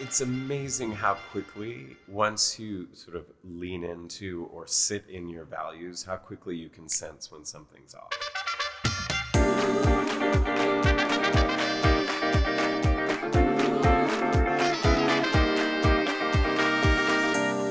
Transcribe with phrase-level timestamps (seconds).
[0.00, 6.04] It's amazing how quickly, once you sort of lean into or sit in your values,
[6.04, 8.12] how quickly you can sense when something's off.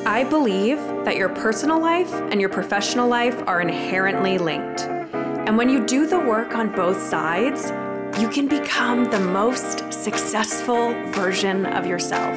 [0.06, 4.82] I believe that your personal life and your professional life are inherently linked.
[4.82, 7.72] And when you do the work on both sides,
[8.20, 12.36] you can become the most successful version of yourself.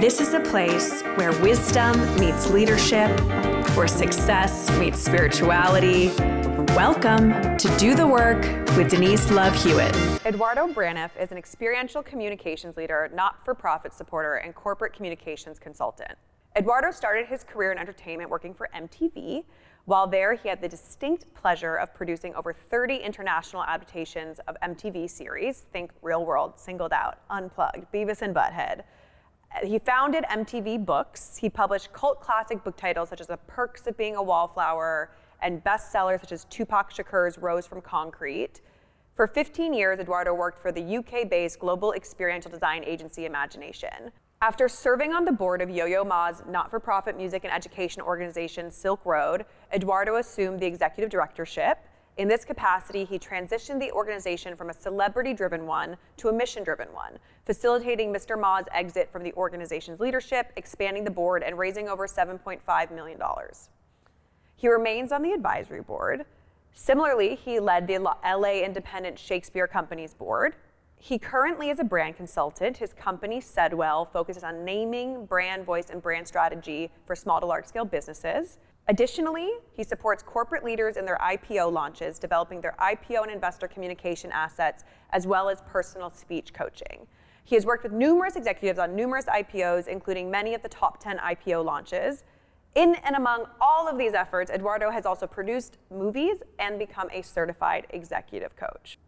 [0.00, 3.10] This is a place where wisdom meets leadership,
[3.76, 6.08] where success meets spirituality.
[6.74, 8.40] Welcome to Do the Work
[8.74, 9.94] with Denise Love Hewitt.
[10.24, 16.16] Eduardo Braniff is an experiential communications leader, not for profit supporter, and corporate communications consultant.
[16.56, 19.44] Eduardo started his career in entertainment working for MTV.
[19.84, 25.10] While there, he had the distinct pleasure of producing over 30 international adaptations of MTV
[25.10, 28.84] series, think Real World, Singled Out, Unplugged, Beavis and Butthead.
[29.64, 31.36] He founded MTV Books.
[31.36, 35.10] He published cult classic book titles such as The Perks of Being a Wallflower
[35.42, 38.60] and bestsellers such as Tupac Shakur's Rose from Concrete.
[39.16, 44.12] For 15 years, Eduardo worked for the UK based global experiential design agency Imagination.
[44.42, 48.02] After serving on the board of Yo Yo Ma's not for profit music and education
[48.02, 51.78] organization Silk Road, Eduardo assumed the executive directorship.
[52.16, 56.64] In this capacity, he transitioned the organization from a celebrity driven one to a mission
[56.64, 58.36] driven one, facilitating Mr.
[58.36, 63.20] Ma's exit from the organization's leadership, expanding the board, and raising over $7.5 million.
[64.56, 66.24] He remains on the advisory board.
[66.74, 70.56] Similarly, he led the LA Independent Shakespeare Company's board.
[71.04, 72.76] He currently is a brand consultant.
[72.76, 77.66] His company, Sedwell, focuses on naming, brand voice, and brand strategy for small to large
[77.66, 78.58] scale businesses.
[78.86, 84.30] Additionally, he supports corporate leaders in their IPO launches, developing their IPO and investor communication
[84.30, 87.08] assets, as well as personal speech coaching.
[87.42, 91.18] He has worked with numerous executives on numerous IPOs, including many of the top 10
[91.18, 92.22] IPO launches.
[92.76, 97.22] In and among all of these efforts, Eduardo has also produced movies and become a
[97.22, 99.00] certified executive coach.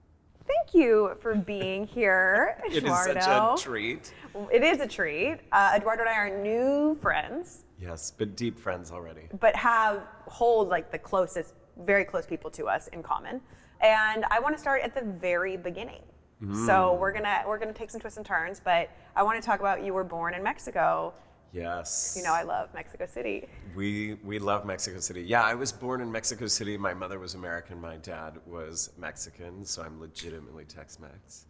[0.46, 3.10] Thank you for being here, Eduardo.
[3.12, 4.12] It is such a treat.
[4.52, 5.38] It is a treat.
[5.52, 7.64] Uh, Eduardo and I are new friends.
[7.80, 9.28] Yes, but deep friends already.
[9.40, 13.40] But have hold like the closest, very close people to us in common.
[13.80, 16.02] And I want to start at the very beginning.
[16.42, 16.66] Mm.
[16.66, 19.60] So we're gonna we're gonna take some twists and turns, but I want to talk
[19.60, 21.14] about you were born in Mexico
[21.54, 22.14] Yes.
[22.16, 23.46] You know, I love Mexico City.
[23.76, 25.22] We we love Mexico City.
[25.22, 26.76] Yeah, I was born in Mexico City.
[26.76, 27.80] My mother was American.
[27.80, 31.46] My dad was Mexican, so I'm legitimately Tex-Mex.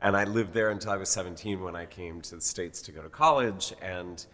[0.00, 2.92] And I lived there until I was 17 when I came to the States to
[2.92, 3.72] go to college.
[3.80, 4.24] And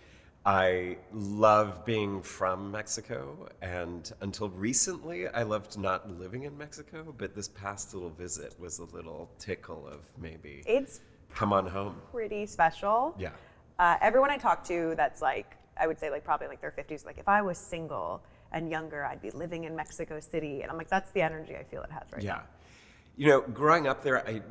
[0.44, 3.48] I love being from Mexico.
[3.62, 7.14] And until recently, I loved not living in Mexico.
[7.16, 10.64] But this past little visit was a little tickle of maybe.
[10.66, 11.00] It's
[11.32, 12.02] come on home.
[12.10, 13.14] Pretty special.
[13.16, 13.31] Yeah
[13.79, 17.05] uh, everyone I talk to that's like, I would say like probably like their 50s,
[17.05, 20.62] like if I was single and younger, I'd be living in Mexico City.
[20.62, 22.33] And I'm like, that's the energy I feel it has right yeah.
[22.33, 22.43] now.
[23.17, 24.43] You know, growing up there, I,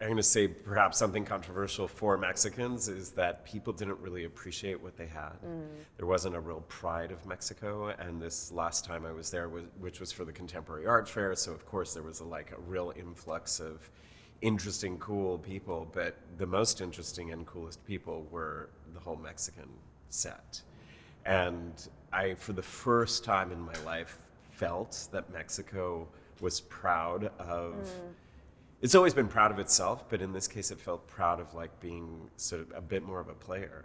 [0.00, 4.80] I'm going to say perhaps something controversial for Mexicans is that people didn't really appreciate
[4.80, 5.32] what they had.
[5.44, 5.66] Mm.
[5.96, 9.64] There wasn't a real pride of Mexico, and this last time I was there, was,
[9.80, 12.60] which was for the Contemporary Art Fair, so of course there was a, like a
[12.60, 13.90] real influx of
[14.40, 19.68] interesting, cool people, but the most interesting and coolest people were the whole Mexican
[20.08, 20.62] set.
[21.24, 24.18] And I, for the first time in my life,
[24.50, 26.08] felt that Mexico
[26.40, 27.74] was proud of.
[27.74, 28.12] Mm.
[28.80, 31.78] It's always been proud of itself, but in this case, it felt proud of like
[31.80, 33.84] being sort of a bit more of a player.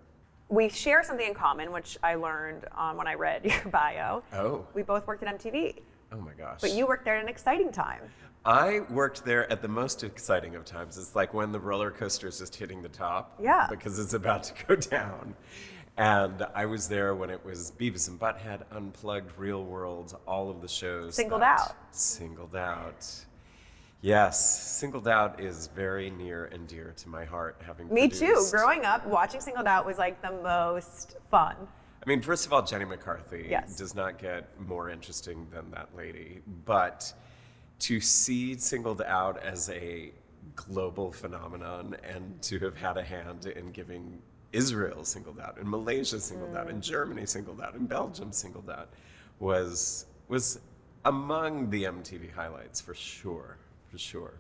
[0.50, 4.24] We share something in common, which I learned um, when I read your bio.
[4.34, 4.68] Oh.
[4.74, 5.80] We both worked at MTV.
[6.12, 6.62] Oh my gosh.
[6.62, 8.02] But you worked there at an exciting time.
[8.46, 10.98] I worked there at the most exciting of times.
[10.98, 13.40] It's like when the roller coaster is just hitting the top.
[13.42, 13.68] Yeah.
[13.70, 15.36] Because it's about to go down.
[15.96, 20.62] And I was there when it was Beavis and Butthead, Unplugged, Real World, all of
[20.62, 21.16] the shows.
[21.16, 21.76] Singled out.
[21.92, 23.08] Singled out.
[24.02, 27.62] Yes, Singled Out is very near and dear to my heart.
[27.66, 28.52] Having me produced.
[28.52, 28.58] too.
[28.58, 31.56] Growing up, watching Singled Out was like the most fun.
[32.06, 33.78] I mean, first of all, Jenny McCarthy yes.
[33.78, 37.14] does not get more interesting than that lady, but
[37.84, 40.10] to see singled out as a
[40.56, 44.22] global phenomenon and to have had a hand in giving
[44.54, 46.86] Israel singled out and Malaysia singled out and mm.
[46.86, 48.88] Germany singled out and Belgium singled out
[49.40, 50.62] was was
[51.04, 53.58] among the MTV highlights for sure,
[53.92, 54.36] for sure.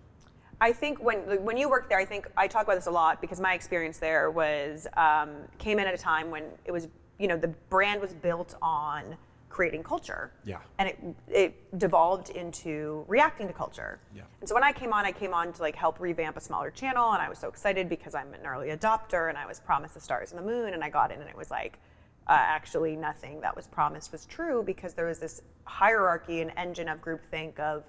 [0.61, 3.19] I think when when you worked there, I think I talk about this a lot
[3.19, 6.87] because my experience there was um, came in at a time when it was
[7.19, 9.17] you know the brand was built on
[9.53, 10.31] creating culture.
[10.43, 10.57] Yeah.
[10.79, 10.97] And it
[11.27, 13.99] it devolved into reacting to culture.
[14.13, 14.23] Yeah.
[14.39, 16.71] And so when I came on, I came on to like help revamp a smaller
[16.71, 19.93] channel, and I was so excited because I'm an early adopter, and I was promised
[19.93, 21.79] the stars and the moon, and I got in, and it was like.
[22.25, 26.87] Uh, actually, nothing that was promised was true because there was this hierarchy and engine
[26.87, 27.83] of groupthink of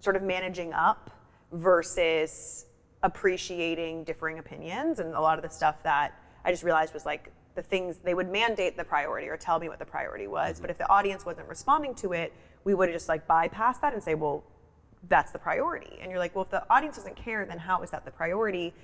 [0.00, 1.08] sort of managing up
[1.52, 2.66] versus
[3.04, 7.30] appreciating differing opinions and a lot of the stuff that I just realized was like
[7.54, 10.54] the things they would mandate the priority or tell me what the priority was.
[10.54, 10.62] Mm-hmm.
[10.62, 12.32] But if the audience wasn't responding to it,
[12.64, 14.44] we would just like bypass that and say, well,
[15.08, 15.98] that's the priority.
[16.00, 18.74] And you're like, well, if the audience doesn't care, then how is that the priority?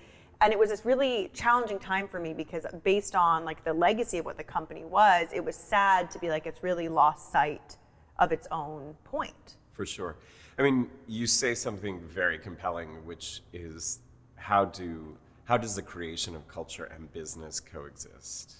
[0.40, 4.18] And it was this really challenging time for me because based on like the legacy
[4.18, 7.76] of what the company was, it was sad to be like it's really lost sight
[8.18, 9.56] of its own point.
[9.72, 10.16] For sure.
[10.58, 14.00] I mean, you say something very compelling, which is
[14.36, 15.16] how do
[15.46, 18.56] how does the creation of culture and business coexist?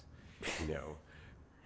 [0.60, 0.96] You know,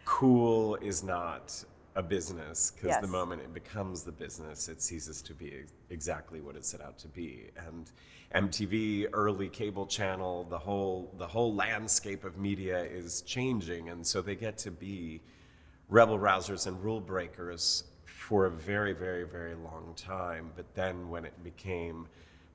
[0.05, 1.65] cool is not
[1.95, 6.41] a business because the moment it becomes the business, it ceases to be ex- exactly
[6.41, 7.51] what it set out to be.
[7.67, 7.91] And
[8.35, 14.23] MTV, early cable channel, the whole the whole landscape of media is changing, and so
[14.23, 15.21] they get to be
[15.89, 20.53] rebel rousers and rule breakers for a very, very, very long time.
[20.57, 22.07] But then when it became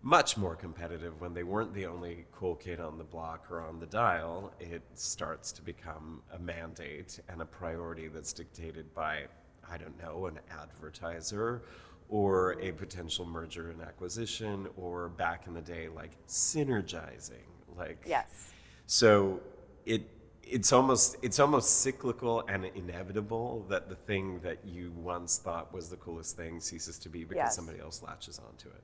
[0.06, 3.80] much more competitive, when they weren't the only cool kid on the block or on
[3.80, 9.24] the dial, it starts to become a mandate and a priority that's dictated by,
[9.68, 11.64] I don't know, an advertiser
[12.08, 17.48] or a potential merger and acquisition or back in the day, like synergizing.
[17.76, 18.52] Like Yes.
[18.86, 19.42] so
[19.88, 20.04] it
[20.44, 25.90] it's almost it's almost cyclical and inevitable that the thing that you once thought was
[25.90, 27.56] the coolest thing ceases to be because Yes.
[27.56, 28.84] somebody else latches onto it.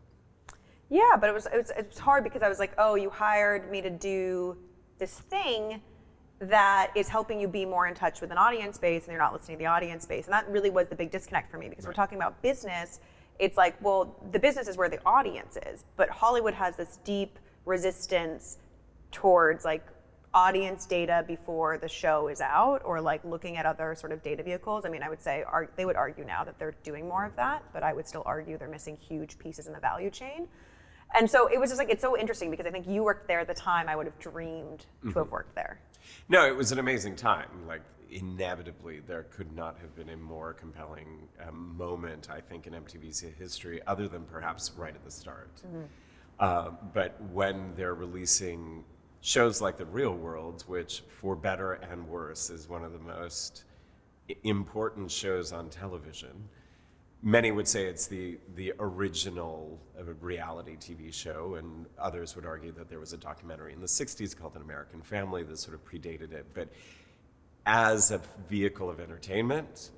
[0.92, 3.10] Yeah, but it was, it was it was hard because I was like, oh, you
[3.10, 4.58] hired me to do
[5.00, 5.82] this thing
[6.40, 9.32] that is helping you be more in touch with an audience base, and you're not
[9.32, 11.88] listening to the audience base, and that really was the big disconnect for me because
[11.88, 13.00] we're talking about business.
[13.40, 17.40] It's like, well, the business is where the audience is, but Hollywood has this deep
[17.66, 18.58] resistance
[19.14, 19.88] towards like
[20.34, 24.44] audience data before the show is out or like looking at other sort of data
[24.44, 24.86] vehicles.
[24.86, 27.36] I mean, I would say ar- they would argue now that they're doing more of
[27.38, 30.50] that, but I would still argue they're missing huge pieces in the value chain.
[31.14, 33.40] And so it was just like it's so interesting because I think you worked there
[33.40, 35.80] at the time I would have dreamed to have worked there.
[36.30, 37.50] No, it was an amazing time.
[37.68, 42.74] Like inevitably, there could not have been a more compelling um, moment, I think, in
[42.74, 45.62] MTV's history, other than perhaps right at the start.
[46.40, 48.84] Uh, but when they're releasing
[49.22, 53.64] shows like The Real World, which, for better and worse, is one of the most
[54.44, 56.50] important shows on television.
[57.24, 62.72] Many would say it's the, the original uh, reality TV show, and others would argue
[62.72, 65.86] that there was a documentary in the 60s called An American Family that sort of
[65.86, 66.48] predated it.
[66.56, 66.70] But
[67.66, 69.92] as a vehicle of entertainment,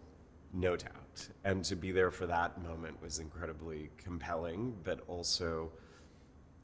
[0.54, 1.30] no doubt.
[1.46, 5.72] And to be there for that moment was incredibly compelling, but also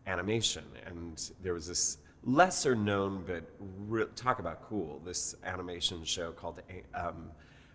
[0.08, 0.66] animation.
[0.86, 3.50] And there was this lesser known, but
[3.88, 6.62] re- talk about cool, this animation show called,
[6.94, 7.30] um,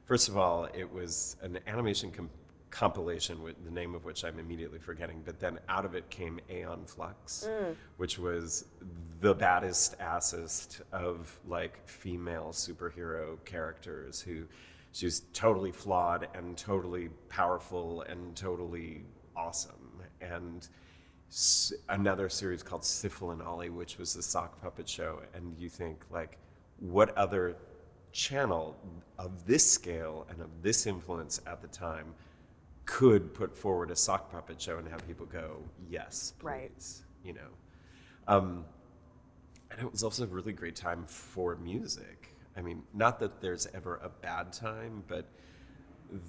[0.05, 2.31] first of all, it was an animation com-
[2.75, 6.41] compilation with the name of which I'm immediately forgetting, but then out of it came
[6.51, 7.77] Aeon Flux, mm.
[7.99, 8.65] which was
[9.21, 14.43] the baddest, assest of like female superhero characters who
[14.91, 19.05] she was totally flawed and totally powerful and totally
[19.37, 20.03] awesome.
[20.21, 20.67] And
[21.31, 25.21] s- another series called Sifl and Olly, which was the sock puppet show.
[25.33, 26.39] And you think, like,
[26.81, 27.55] what other
[28.11, 28.77] channel
[29.17, 32.15] of this scale and of this influence at the time
[32.87, 36.95] could put forward a sock puppet show and have people go, yes, please, Right.
[37.25, 37.49] you know?
[38.29, 38.65] Um,
[39.71, 42.35] and it was also a really great time for music.
[42.57, 45.27] I mean, not that there's ever a bad time, but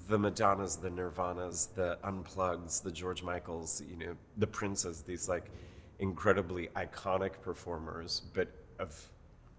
[0.08, 5.50] the Madonnas, the Nirvanas, the Unplugs, the George Michaels, you know, the Princes, these like
[5.98, 8.48] incredibly iconic performers, but
[8.78, 9.00] of,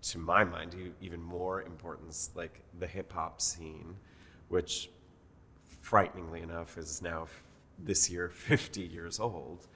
[0.02, 3.96] to my mind, even more importance, like the hip hop scene,
[4.50, 4.90] which
[5.88, 7.26] frighteningly enough is now
[7.80, 9.68] this year 50 years old.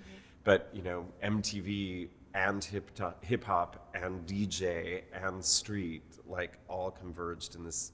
[0.43, 7.63] But, you know, MTV and hip hop and DJ and street like all converged in
[7.63, 7.93] this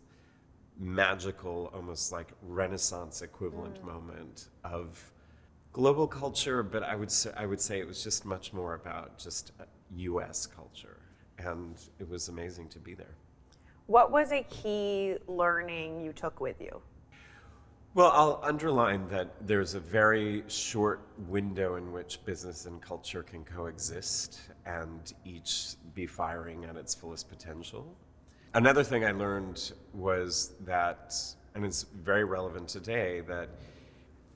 [0.80, 5.12] magical, almost like Renaissance equivalent moment of
[5.72, 6.64] global culture.
[6.64, 9.66] But I would say, I would say it was just much more about just uh,
[9.96, 10.48] U.S.
[10.48, 10.98] culture,
[11.38, 13.16] and it was amazing to be there.
[13.88, 16.82] What was a key learning you took with you?
[17.98, 23.44] Well, I'll underline that there's a very short window in which business and culture can
[23.44, 27.98] coexist and each be firing at its fullest potential.
[28.54, 31.16] Another thing I learned was that
[31.56, 33.50] and it's very relevant today that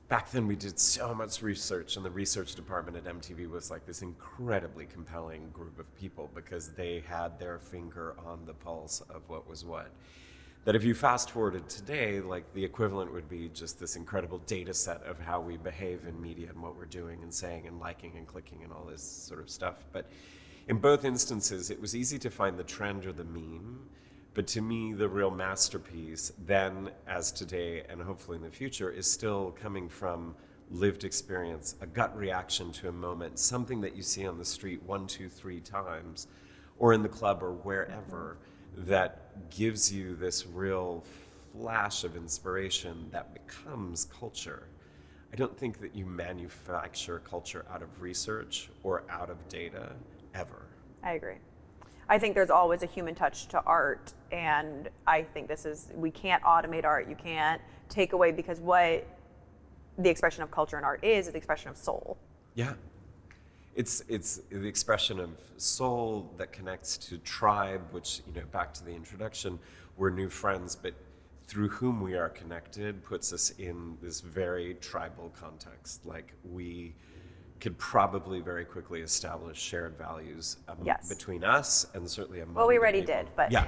[0.08, 3.86] back then we did so much research and the research department at mtv was like
[3.86, 9.22] this incredibly compelling group of people because they had their finger on the pulse of
[9.28, 9.92] what was what
[10.64, 14.74] that if you fast forwarded today like the equivalent would be just this incredible data
[14.74, 18.16] set of how we behave in media and what we're doing and saying and liking
[18.18, 19.86] and clicking and all this sort of stuff.
[19.92, 20.10] But
[20.68, 23.80] in both instances it was easy to find the trend or the meme.
[24.34, 29.12] But to me, the real masterpiece, then as today and hopefully in the future, is
[29.12, 30.36] still coming from
[30.70, 34.82] lived experience, a gut reaction to a moment, something that you see on the street
[34.84, 36.28] one, two, three times,
[36.80, 38.51] or in the club or wherever, mm-hmm.
[38.78, 41.04] That gives you this real
[41.54, 44.68] flash of inspiration that becomes culture.
[45.34, 49.94] I don't think that you manufacture culture out of research or out of data
[50.34, 50.66] ever.
[51.04, 51.36] I agree.
[52.10, 56.12] I think there's always a human touch to art, and I think this is we
[56.12, 57.08] can't automate art.
[57.08, 59.08] You can't take away because what
[59.98, 62.18] the expression of culture and art is is the expression of soul.
[62.56, 62.74] Yeah.
[63.76, 68.84] It's, it's the expression of soul that connects to tribe, which, you know, back to
[68.84, 69.60] the introduction,
[69.98, 70.94] we're new friends, but
[71.48, 76.06] through whom we are connected puts us in this very tribal context.
[76.06, 76.96] Like we,
[77.62, 81.08] could probably very quickly establish shared values um, Yes.
[81.08, 83.18] between us and certainly among Well, we already people.
[83.18, 83.68] did, but yeah,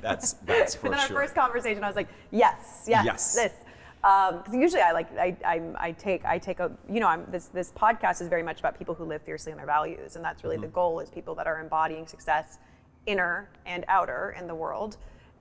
[0.00, 1.16] that's that's for in our sure.
[1.18, 3.34] first conversation, I was like, yes, yes, Yes.
[3.34, 3.52] this.
[4.06, 7.46] Because usually I like I, I I take I take a you know I'm this
[7.48, 10.44] this podcast is very much about people who live fiercely in their values, and that's
[10.44, 10.62] really Mm-hmm.
[10.62, 12.58] the goal is people that are embodying success,
[13.06, 14.96] inner and outer in the world.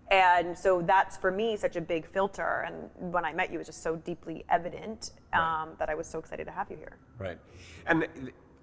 [0.09, 2.65] And so that's for me such a big filter.
[2.67, 5.61] And when I met you, it was just so deeply evident Right.
[5.63, 6.97] um, that I was so excited to have you here.
[7.19, 7.39] Right.
[7.87, 8.07] And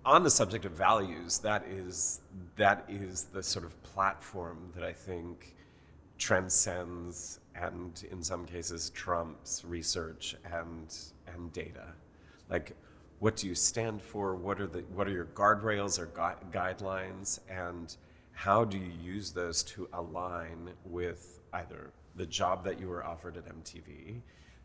[0.04, 2.20] on the subject of values, that is
[2.56, 5.54] that is the sort of platform that I think
[6.18, 10.94] transcends and in some cases trumps research and
[11.26, 11.86] and data.
[12.48, 12.76] Like
[13.18, 14.34] what do you stand for?
[14.34, 17.94] What are the what are your guardrails or gui- guidelines and
[18.32, 23.36] how do you use those to align with either the job that you were offered
[23.36, 24.20] at MTV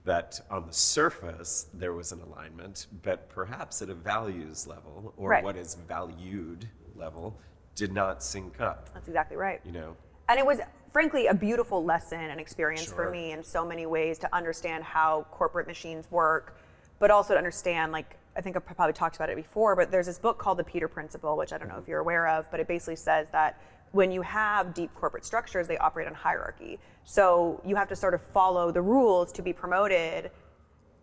[0.06, 5.30] that on the surface there was an alignment, but perhaps at a values level or
[5.32, 5.44] Right.
[5.44, 7.38] what is valued level
[7.76, 8.92] did not sync up.
[8.94, 9.60] That's exactly right.
[9.66, 9.98] You know,
[10.30, 10.60] And it was,
[10.92, 15.26] frankly, a beautiful lesson and experience for me in so many ways to understand how
[15.32, 16.58] corporate machines work,
[17.00, 20.06] but also to understand, like, I think I've probably talked about it before, but there's
[20.06, 21.92] this book called The Peter Principle, which I don't know if mm-hmm.
[21.92, 23.60] you're aware of, but it basically says that
[23.92, 26.78] when you have deep corporate structures, they operate on hierarchy.
[27.04, 30.30] So you have to sort of follow the rules to be promoted.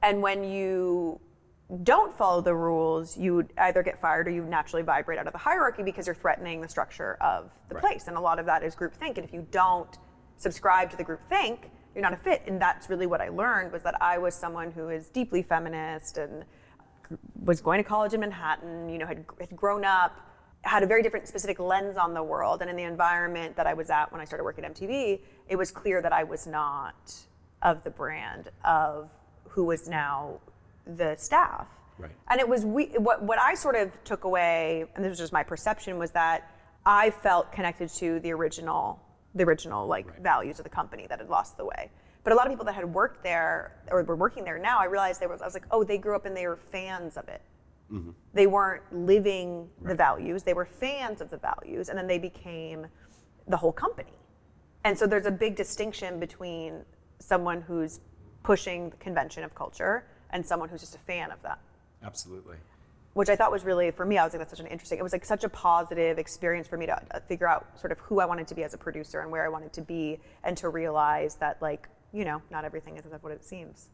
[0.03, 1.19] And when you
[1.83, 5.38] don't follow the rules, you either get fired or you naturally vibrate out of the
[5.38, 7.83] hierarchy because you're threatening the structure of the Right.
[7.83, 8.06] place.
[8.06, 9.16] And a lot of that is groupthink.
[9.16, 9.97] And if you don't
[10.37, 12.42] subscribe to the groupthink, you're not a fit.
[12.47, 16.18] And that's really what I learned was that I was someone who is deeply feminist
[16.18, 16.44] and
[17.42, 20.21] was going to college in Manhattan, you know, had, had grown up,
[20.62, 22.61] had a very different specific lens on the world.
[22.61, 25.56] And in the environment that I was at when I started working at MTV, it
[25.56, 27.14] was clear that I was not
[27.62, 29.11] of the brand of
[29.49, 30.40] who was now
[30.87, 31.67] the staff.
[31.99, 32.11] Right.
[32.29, 35.33] And it was we, what, what I sort of took away, and this was just
[35.33, 36.50] my perception, was that
[36.85, 39.00] I felt connected to the original,
[39.35, 41.91] the original like values of the company that had lost the way.
[42.25, 44.87] But a lot of people that had worked there or were working there now, I
[44.87, 47.29] realized they was I was like, oh, they grew up and they were fans of
[47.29, 47.43] it.
[47.93, 48.11] Mm-hmm.
[48.33, 52.87] They weren't living the values; they were fans of the values, and then they became
[53.47, 54.14] the whole company.
[54.85, 56.83] And so there's a big distinction between
[57.19, 58.00] someone who's
[58.43, 61.59] pushing the convention of culture and someone who's just a fan of that
[62.05, 62.57] absolutely.
[63.14, 64.19] which I thought was really for me.
[64.19, 64.99] I was like, that's such an interesting.
[64.99, 67.99] It was like such a positive experience for me to uh, figure out sort of
[68.00, 70.57] who I wanted to be as a producer and where I wanted to be, and
[70.59, 73.88] to realize that like you know not everything is what it seems.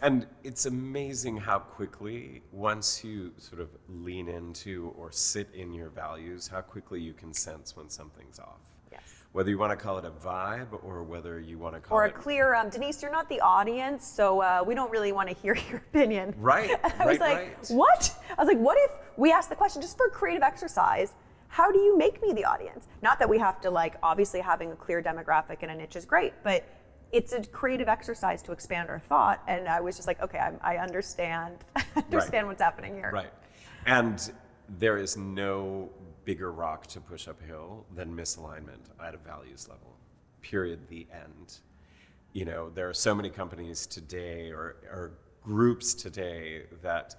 [0.00, 5.88] And it's amazing how quickly, once you sort of lean into or sit in your
[5.88, 8.60] values, how quickly you can sense when something's off.
[9.38, 12.00] Whether you want to call it a vibe or whether you want to call it
[12.00, 15.12] Or a it clear, um, Denise, you're not the audience, so uh, we don't really
[15.12, 16.34] want to hear your opinion.
[16.38, 17.68] Right, And I was right, like, right.
[17.68, 18.16] what?
[18.36, 21.12] I was like, what if we ask the question just for creative exercise?
[21.46, 22.88] How do you make me the audience?
[23.00, 26.04] Not that we have to like obviously having a clear demographic and a niche is
[26.04, 26.64] great, but
[27.12, 29.40] it's a creative exercise to expand our thought.
[29.46, 33.12] And I was just like, okay, I'm, I understand, I understand what's happening here.
[33.14, 33.30] Right.
[33.86, 34.32] And
[34.80, 35.90] there is no
[36.28, 39.96] bigger rock to push uphill than misalignment at a values level.
[40.42, 40.86] Period.
[40.90, 41.60] The end.
[42.34, 47.14] You know, there are so many companies today or, or groups today that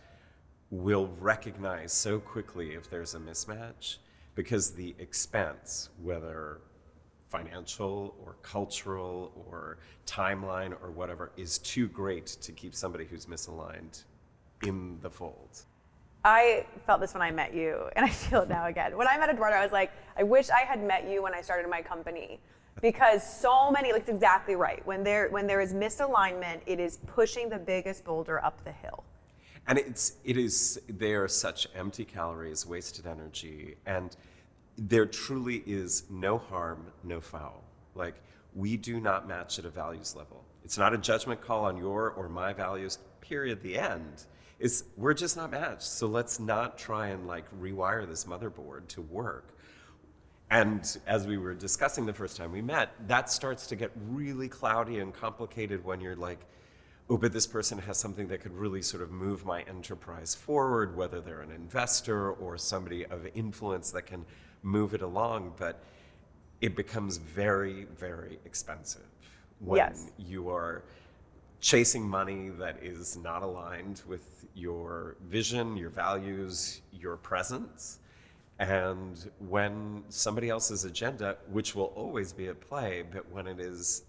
[0.70, 3.98] will recognize so quickly if there's a mismatch
[4.36, 6.62] because the expense, whether
[7.32, 14.04] financial or cultural or timeline or whatever is too great to keep somebody who's misaligned
[14.62, 15.64] in the fold.
[16.24, 18.98] I felt this when I met you, and I feel it now again.
[18.98, 21.42] When I met Eduardo, I was like, I wish I had met you when I
[21.42, 22.40] started my company.
[22.82, 24.86] Because so many, like, exactly right.
[24.86, 29.04] When there, when there is misalignment, it is pushing the biggest boulder up the hill.
[29.68, 34.16] And it's it is they are such empty calories, wasted energy, and
[34.78, 37.64] there truly is no harm, no foul.
[37.94, 38.16] Like
[38.56, 40.44] we do not match at a values level.
[40.64, 42.98] It's not a judgment call on your or my values.
[43.22, 43.62] Period.
[43.62, 44.26] The end.
[44.60, 45.84] Is we're just not matched.
[45.84, 49.56] So let's not try and like rewire this motherboard to work.
[50.52, 54.50] And as we were discussing the first time we met, that starts to get really
[54.50, 56.46] cloudy and complicated when you're like,
[57.10, 60.96] oh, but this person has something that could really sort of move my enterprise forward,
[60.98, 64.26] whether they're an investor or somebody of influence that can
[64.64, 65.54] move it along.
[65.58, 65.84] But
[66.62, 69.08] it becomes very, very expensive
[69.60, 70.12] when Yes.
[70.18, 70.84] you are
[71.62, 78.00] chasing money that is not aligned with your vision, your values, your presence.
[78.60, 84.04] And when somebody else's agenda, which will always be at play, but when it is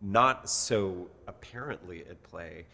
[0.00, 2.66] not so apparently at play,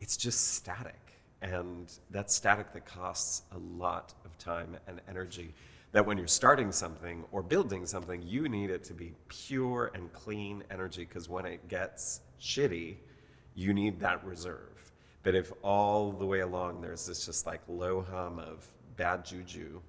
[0.00, 1.20] it's just static.
[1.42, 5.54] And that's static that costs a lot of time and energy.
[5.92, 10.12] That when you're starting something or building something, you need it to be pure and
[10.12, 12.96] clean energy because when it gets shitty,
[13.54, 14.75] you need that reserve.
[15.26, 18.64] But if all the way along there's this just like low hum of
[18.96, 19.80] bad juju,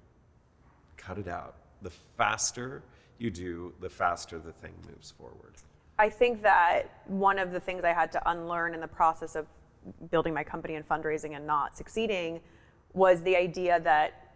[0.98, 1.58] cut it out.
[1.84, 2.82] The faster
[3.20, 5.54] you do, the faster the thing moves forward.
[6.00, 9.46] I think that one of the things I had to unlearn in the process of
[10.10, 12.42] building my company and fundraising and not succeeding
[12.94, 14.34] was the idea that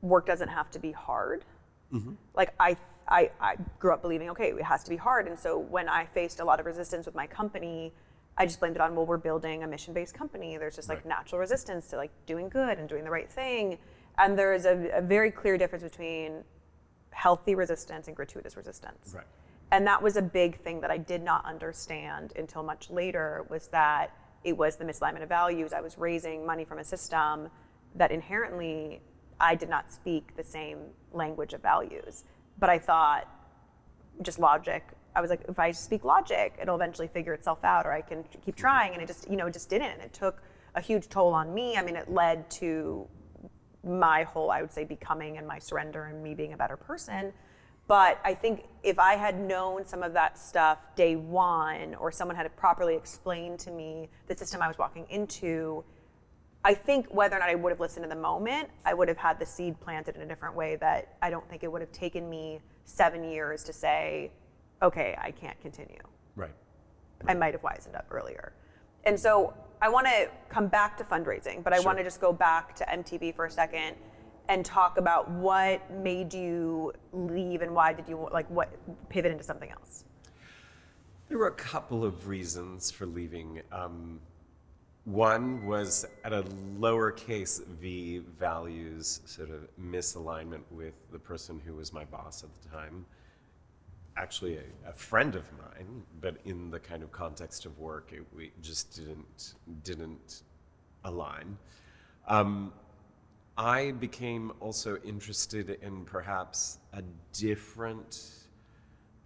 [0.00, 1.44] work doesn't have to be hard.
[1.92, 2.14] Mm-hmm.
[2.32, 2.78] Like I,
[3.08, 5.28] I, I grew up believing, okay, it has to be hard.
[5.28, 7.92] And so when I faced a lot of resistance with my company,
[8.40, 10.56] I just blamed it on, well, we're building a mission-based company.
[10.56, 11.08] There's just like Right.
[11.08, 13.76] natural resistance to like doing good and doing the right thing.
[14.16, 16.42] And there is a, a very clear difference between
[17.10, 19.12] healthy resistance and gratuitous resistance.
[19.14, 19.26] Right.
[19.72, 23.68] And that was a big thing that I did not understand until much later was
[23.68, 25.74] that it was the misalignment of values.
[25.74, 27.50] I was raising money from a system
[27.94, 29.02] that inherently
[29.38, 30.78] I did not speak the same
[31.12, 32.24] language of values.
[32.58, 33.28] But I thought
[34.22, 34.82] just logic.
[35.14, 38.22] I was like, if I speak logic, it'll eventually figure itself out, or I can
[38.24, 38.60] keep mm-hmm.
[38.60, 38.92] trying.
[38.94, 39.90] And it just, you know, it just didn't.
[39.90, 40.42] And it took
[40.74, 41.76] a huge toll on me.
[41.76, 43.06] I mean, it led to
[43.84, 47.32] my whole, I would say, becoming and my surrender and me being a better person.
[47.88, 52.36] But I think if I had known some of that stuff day one, or someone
[52.36, 55.82] had properly explained to me the system I was walking into,
[56.62, 59.16] I think whether or not I would have listened in the moment, I would have
[59.16, 61.90] had the seed planted in a different way that I don't think it would have
[61.90, 64.30] taken me seven years to say,
[64.82, 66.00] okay, I can't continue.
[66.36, 66.54] Right.
[67.26, 68.52] I might have wisened up earlier.
[69.04, 71.86] And so I want to come back to fundraising, but I Sure.
[71.86, 73.96] want to just go back to MTV for a second
[74.48, 78.68] and talk about what made you leave and why did you like what
[79.08, 80.04] pivot into something else?
[81.28, 83.62] There were a couple of reasons for leaving.
[83.70, 84.20] Um,
[85.04, 86.42] one was at a
[86.78, 92.68] lowercase v values sort of misalignment with the person who was my boss at the
[92.68, 93.06] time.
[94.20, 98.22] Actually, a, a friend of mine, but in the kind of context of work, it,
[98.36, 100.42] we just didn't didn't
[101.04, 101.56] align.
[102.28, 102.72] Um,
[103.56, 107.02] I became also interested in perhaps a
[107.32, 108.12] different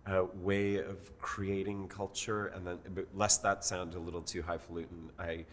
[0.06, 2.78] uh, way of creating culture, and then
[3.14, 5.44] lest that sound a little too highfalutin, I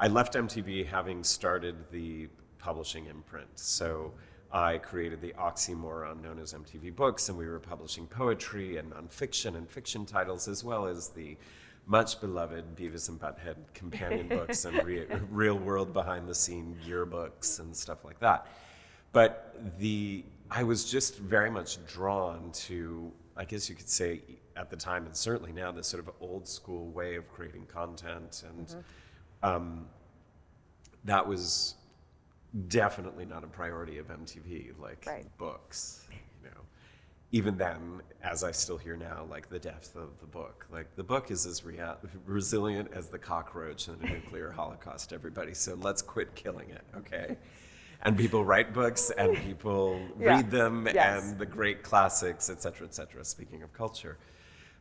[0.00, 2.28] I left MTV having started the
[2.58, 3.50] publishing imprint.
[3.56, 4.14] So
[4.56, 9.54] I created the oxymoron known as MTV Books, and we were publishing poetry and nonfiction
[9.54, 11.36] and fiction titles, as well as the
[11.84, 17.60] much beloved Beavis and Butthead companion books and re- real world behind the scene yearbooks
[17.60, 18.46] and stuff like that.
[19.12, 24.22] But the I was just very much drawn to, I guess you could say
[24.56, 28.42] at the time and certainly now, this sort of old school way of creating content,
[28.48, 28.74] and
[29.42, 29.86] um,
[31.04, 31.74] that was
[32.68, 35.26] definitely not a priority of MTV, like Right.
[35.38, 36.06] books.
[36.10, 36.60] You know,
[37.32, 41.04] even then, as I still hear now, like the depth of the book, like the
[41.04, 45.12] book is as rea- resilient as the cockroach in a nuclear holocaust.
[45.12, 47.36] Everybody, so let's quit killing it, okay?
[48.02, 50.36] And people write books, and people Yeah.
[50.36, 51.24] read them, Yes.
[51.30, 53.24] and the great classics, et cetera, et cetera.
[53.24, 54.18] Speaking of culture.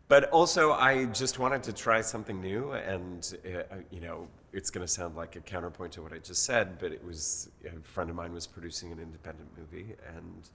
[0.08, 4.86] But also, I just wanted to try something new, and uh, you know, it's going
[4.86, 8.10] to sound like a counterpoint to what I just said, but it was a friend
[8.10, 10.50] of mine was producing an independent movie, and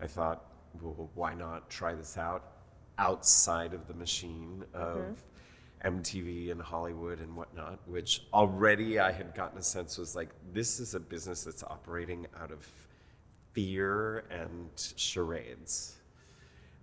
[0.00, 0.44] I thought,
[0.80, 2.52] well, why not try this out?
[2.98, 5.16] outside of the machine of
[5.84, 10.80] MTV and Hollywood and whatnot, which already I had gotten a sense was like, this
[10.80, 12.66] is a business that's operating out of
[13.52, 15.96] fear and charades.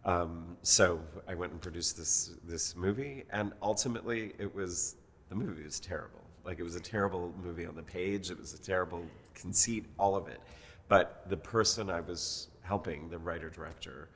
[0.05, 4.97] Um, so I went and produced this this movie, and ultimately it was
[5.29, 6.22] the movie was terrible.
[6.45, 8.31] Like it was a terrible movie on the page.
[8.31, 10.41] It was a terrible conceit, all of it.
[10.87, 14.09] But the person I was helping, the writer director,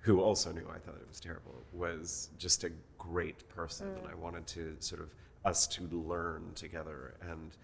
[0.00, 4.12] who also knew I thought it was terrible, was just a great person, and I
[4.12, 4.18] mm.
[4.18, 5.14] wanted to sort of
[5.44, 7.14] us to learn together.
[7.20, 7.56] And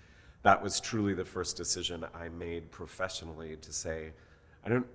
[0.42, 4.12] that was truly the first decision I made professionally to say,
[4.64, 4.86] I don't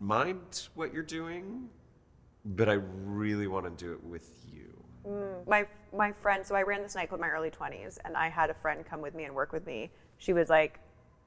[0.00, 1.68] mind what you're doing,
[2.44, 4.73] but I really want to do it with you.
[5.06, 5.46] Mm.
[5.46, 8.48] my my friend so i ran this nightclub in my early 20s and i had
[8.48, 9.90] a friend come with me and work with me.
[10.16, 10.80] She was like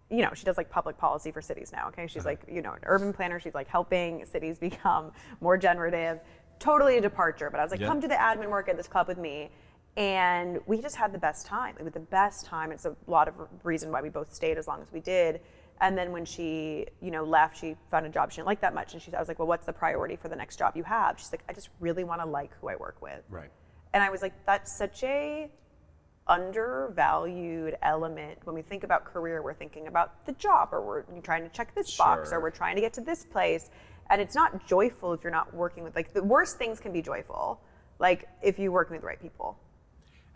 [0.09, 2.07] you know she does like public policy for cities now okay?
[2.07, 2.29] She's uh-huh.
[2.29, 3.39] like you know an urban planner.
[3.39, 5.11] She's like helping cities become
[5.41, 6.19] more generative.
[6.59, 7.87] Totally a departure but i was like Yeah.
[7.87, 9.51] come to the admin work at this club with me.
[9.95, 12.71] And we just had the best time it was the best time.
[12.71, 15.41] It's a lot of reason why we both stayed as long as we did.
[15.81, 18.73] And then when she you know left she found a job she didn't like that
[18.73, 18.93] much.
[18.93, 21.19] And she i was like well what's the priority for the next job you have?
[21.19, 23.21] She's like i just really want to like who i work with.
[23.29, 23.51] Right.
[23.97, 25.49] And I was like, that's such a
[26.27, 29.41] undervalued element when we think about career.
[29.41, 32.75] We're thinking about the job, or we're trying to check this box, or we're trying
[32.75, 33.71] to get to this place.
[34.11, 37.01] And it's not joyful if you're not working with like the worst things can be
[37.01, 37.59] joyful,
[37.97, 39.57] like if you work with the right people.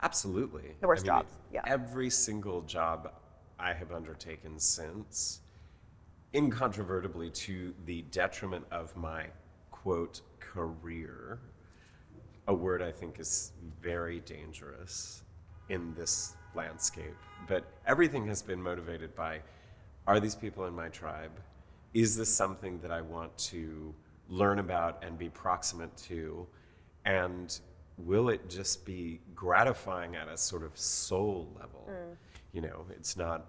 [0.02, 0.74] Absolutely.
[0.82, 1.62] The worst jobs, yeah.
[1.68, 3.14] Every single job
[3.60, 5.42] I have undertaken since,
[6.34, 9.28] incontrovertibly to the detriment of my
[9.70, 11.42] quote career,
[12.52, 15.24] a word I think is very dangerous
[15.70, 17.16] in this landscape.
[17.48, 19.40] But everything has been motivated by
[20.06, 21.32] are these people in my tribe?
[21.94, 23.96] Is this something that I want to
[24.28, 26.46] learn about and be proximate to?
[27.06, 27.58] And
[27.98, 31.88] will it just be gratifying at a sort of soul level?
[31.90, 32.18] Mm.
[32.52, 33.46] You know, it's not,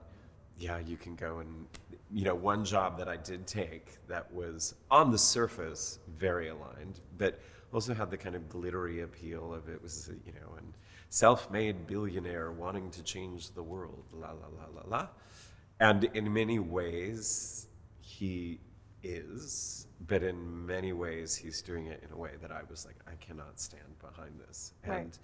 [0.59, 1.67] yeah, you can go and,
[2.13, 7.01] you know, one job that I did take that was on the surface very aligned,
[7.19, 7.41] but
[7.73, 10.75] also had the kind of glittery appeal of it was, you know, and
[11.09, 15.09] self-made billionaire wanting to change the world, la la la la la.
[15.81, 17.67] And in many ways,
[18.01, 18.61] he
[19.03, 22.97] is, but in many ways, he's doing it in a way that I was like,
[23.07, 24.75] I cannot stand behind this.
[24.87, 25.01] Right.
[25.01, 25.19] And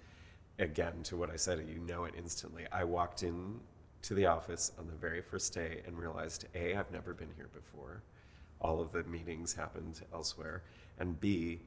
[0.59, 2.65] again, to what I said, you know it instantly.
[2.71, 3.59] I walked in
[4.01, 7.49] to the office on the very first day and realized A, I've never been here
[7.53, 8.03] before.
[8.61, 10.63] All of the meetings happened elsewhere.
[10.99, 11.61] And B,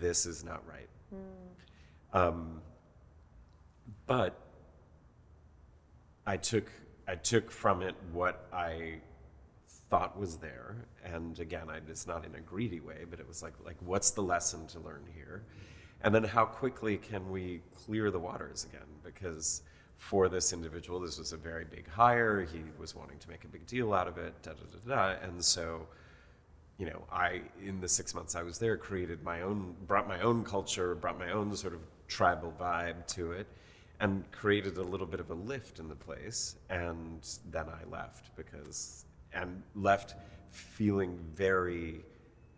[0.00, 0.88] this is not right.
[2.12, 2.60] Um,
[4.06, 4.38] but
[6.26, 6.70] I took
[7.08, 9.00] I took from it what I
[9.90, 13.42] thought was there, and again, I, it's not in a greedy way, but it was
[13.42, 15.44] like like what's the lesson to learn here,
[16.02, 18.88] and then how quickly can we clear the waters again?
[19.04, 19.62] Because
[19.96, 22.42] for this individual, this was a very big hire.
[22.42, 25.26] He was wanting to make a big deal out of it, da da da da,
[25.26, 25.86] and so
[26.78, 30.20] you know, I in the six months I was there created my own, brought my
[30.20, 33.46] own culture, brought my own sort of tribal vibe to it,
[34.00, 36.56] and created a little bit of a lift in the place.
[36.68, 40.14] And then I left because, and left
[40.50, 42.04] feeling very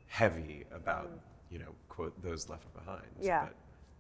[0.07, 1.11] heavy about,
[1.51, 3.07] you know, quote those left behind.
[3.21, 3.45] Yeah.
[3.45, 3.55] But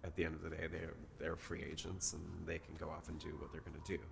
[0.08, 3.08] at the end of the day, they're they're free agents and they can go off
[3.08, 4.02] and do what they're going to do.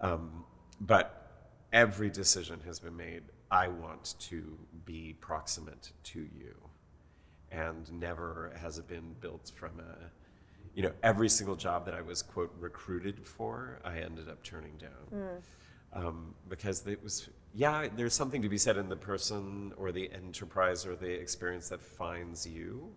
[0.00, 0.44] Um,
[0.80, 1.28] but
[1.72, 3.22] every decision has been made.
[3.50, 6.54] I want to be proximate to you,
[7.50, 10.10] and never has it been built from a,
[10.74, 14.76] you know, every single job that I was quote recruited for, I ended up turning
[14.76, 15.18] down.
[15.94, 20.10] Um, because it was, yeah, there's something to be said in the person or the
[20.12, 22.90] enterprise or the experience that finds you.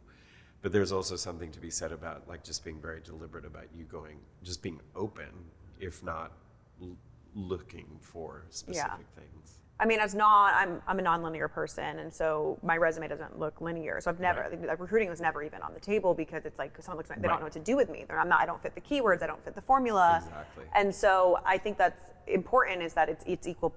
[0.62, 3.86] But there's also something to be said about like just being very deliberate about you
[3.86, 5.30] going, just being open,
[5.80, 6.34] if not
[6.82, 6.98] l-
[7.34, 9.61] looking for specific things.
[9.82, 13.60] I mean, as not, I'm, I'm a nonlinear person, and so my resume doesn't look
[13.62, 14.00] linear.
[14.00, 14.68] So I've never, Right.
[14.68, 17.28] like, recruiting was never even on the table because it's like someone looks like they
[17.28, 17.34] Right.
[17.34, 18.06] don't know what to do with me.
[18.08, 20.22] They're, I'm not, I don't fit the keywords, I don't fit the formula.
[20.24, 20.66] Exactly.
[20.76, 23.74] And so I think that's important is that it's it's equal.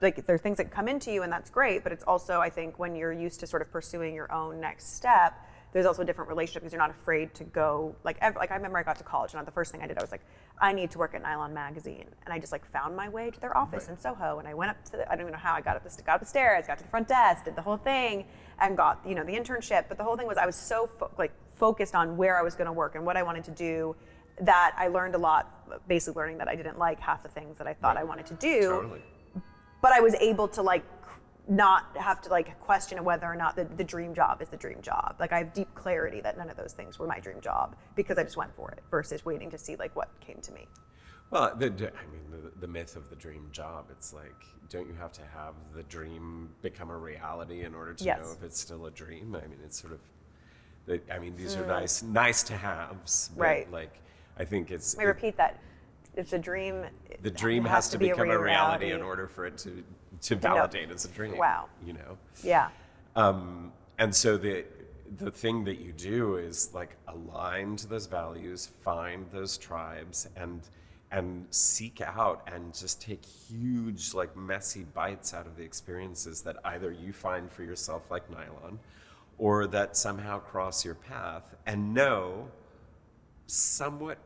[0.00, 1.82] Like there are things that come into you, and that's great.
[1.84, 4.96] But it's also, I think, when you're used to sort of pursuing your own next
[4.96, 5.34] step,
[5.74, 7.94] there's also a different relationship because you're not afraid to go.
[8.04, 10.00] Like, like I remember I got to college, and the first thing I did, I
[10.02, 10.22] was like,
[10.62, 13.40] I need to work at Nylon Magazine, and I just like found my way to
[13.40, 14.92] their office in Soho, and I went up to.
[14.92, 16.78] The, I don't even know how I got up the got up the stairs, got
[16.78, 18.24] to the front desk, did the whole thing,
[18.60, 19.86] and got you know the internship.
[19.88, 22.54] But the whole thing was I was so fo- like focused on where I was
[22.54, 23.96] going to work and what I wanted to do
[24.40, 27.66] that I learned a lot, basically learning that I didn't like half the things that
[27.66, 29.02] I thought I wanted to do Totally.
[29.80, 30.84] but I was able to like
[31.48, 34.80] not have to like question whether or not the, the dream job is the dream
[34.80, 35.16] job.
[35.18, 38.16] Like I have deep clarity that none of those things were my dream job because
[38.18, 40.68] I just went for it versus waiting to see like what came to me.
[41.30, 44.94] Well, the, I mean, the, the myth of the dream job, it's like, don't you
[44.94, 48.18] have to have the dream become a reality in order to Yes.
[48.20, 49.34] know if it's still a dream?
[49.34, 53.30] I mean, it's sort of, I mean, these are nice, nice to haves.
[53.34, 53.46] But Mm.
[53.46, 53.72] Right.
[53.72, 54.00] Like,
[54.38, 55.58] I think it's, Let me repeat that.
[56.14, 56.84] If the dream
[57.22, 59.82] the dream has to be become a real reality in order for it to,
[60.22, 61.36] to validate as a dream.
[61.36, 61.68] Wow.
[61.84, 62.18] You know?
[62.42, 62.68] Yeah.
[63.16, 64.64] Um, and so the
[65.18, 70.62] the thing that you do is like align to those values, find those tribes, and
[71.10, 76.56] and seek out and just take huge like messy bites out of the experiences that
[76.64, 78.78] either you find for yourself like nylon,
[79.36, 82.48] or that somehow cross your path, and know
[83.46, 84.18] somewhat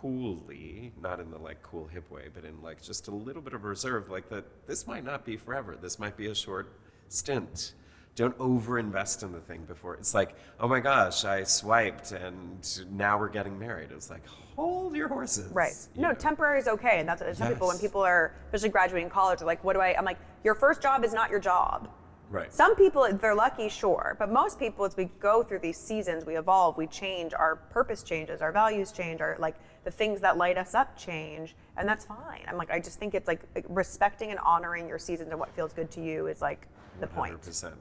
[0.00, 3.52] coolly, not in the like cool hip way, but in like just a little bit
[3.52, 5.76] of reserve, like that this might not be forever.
[5.80, 6.72] This might be a short
[7.08, 7.74] stint.
[8.16, 12.58] Don't overinvest in the thing before it's like, oh my gosh, I swiped and
[12.90, 13.90] now we're getting married.
[13.92, 15.50] It's like, hold your horses.
[15.52, 15.72] Right.
[15.94, 16.14] you No, know?
[16.14, 16.98] temporary is okay.
[16.98, 17.82] And that's what some people, when Yes.
[17.82, 21.04] people are, especially graduating college, are like, what do I, I'm like, your first job
[21.04, 21.88] is not your job.
[22.30, 22.52] Right.
[22.52, 24.14] Some people, if they're lucky, sure.
[24.18, 28.04] But most people, as we go through these seasons, we evolve, we change, our purpose
[28.04, 32.04] changes, our values change, our like the things that light us up change, and that's
[32.04, 32.42] fine.
[32.46, 35.72] I'm like, I just think it's like respecting and honoring your seasons and what feels
[35.72, 36.68] good to you is like
[37.00, 37.40] the point.
[37.42, 37.72] 100%.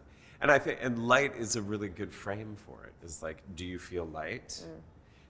[0.42, 2.94] And I think, and light is a really good frame for it.
[3.06, 4.64] Is like, do you feel light?
[4.66, 4.80] Mm.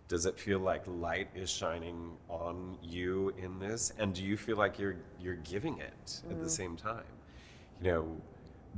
[0.07, 3.91] Does it feel like light is shining on you in this?
[3.99, 6.43] And do you feel like you're you're giving it at Mm.
[6.43, 7.03] the same time?
[7.81, 8.21] You know,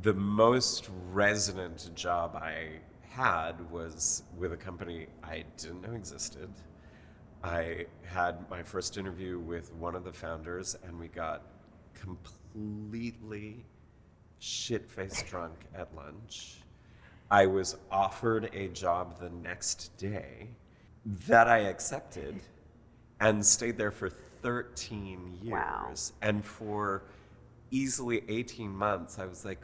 [0.01, 6.49] the most resonant job I had was with a company I didn't know existed.
[7.43, 11.43] I had my first interview with one of the founders, and we got
[11.93, 13.65] completely
[14.39, 16.57] shit faced drunk at lunch.
[17.29, 20.49] I was offered a job the next day
[21.05, 22.41] that I accepted
[23.19, 25.51] and stayed there for 13 years.
[25.51, 25.93] Wow.
[26.21, 27.03] And for
[27.71, 29.61] easily 18 months, I was like,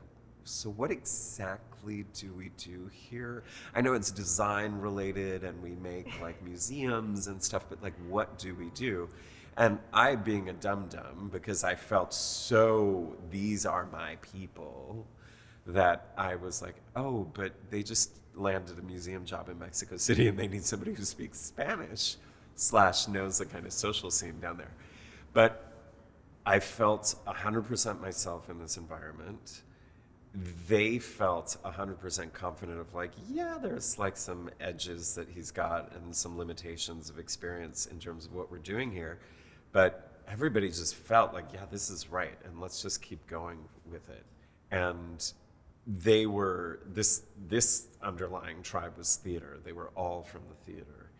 [0.48, 3.44] so what exactly do we do here?
[3.76, 8.38] I know it's design related and we make like museums and stuff, but like what
[8.40, 9.10] do we do?
[9.58, 15.06] And I being a dum dum because I felt so these are my people
[15.66, 20.28] that I was like, oh, but they just landed a museum job in Mexico City
[20.28, 22.16] and they need somebody who speaks Spanish
[22.56, 24.72] slash knows the kind of social scene down there.
[25.34, 25.74] But
[26.46, 29.64] I felt 100% myself in this environment.
[30.68, 36.16] They felt 100% confident of like, yeah, there's like some edges that he's got and
[36.16, 39.20] some limitations of experience in terms of what we're doing here.
[39.72, 42.38] But everybody just felt like, yeah, this is right.
[42.46, 44.26] And let's just keep going with it.
[44.70, 45.32] And
[45.88, 49.58] they were this this underlying tribe was theater.
[49.64, 51.12] They were all from the theater,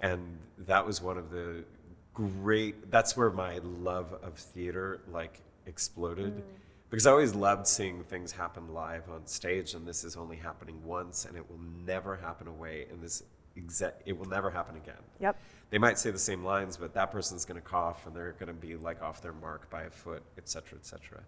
[0.00, 1.64] and that was one of the
[2.12, 2.90] great.
[2.90, 6.42] That's where my love of theater like exploded, mm.
[6.90, 10.84] Because I always loved seeing things happen live on stage, and this is only happening
[10.84, 13.22] once, and it will never happen away And this
[13.56, 14.02] exact.
[14.06, 15.02] It will never happen again.
[15.20, 15.36] Yep.
[15.70, 18.48] They might say the same lines, but that person's going to cough, and they're going
[18.48, 21.20] to be like off their mark by a foot, et cetera, et cetera.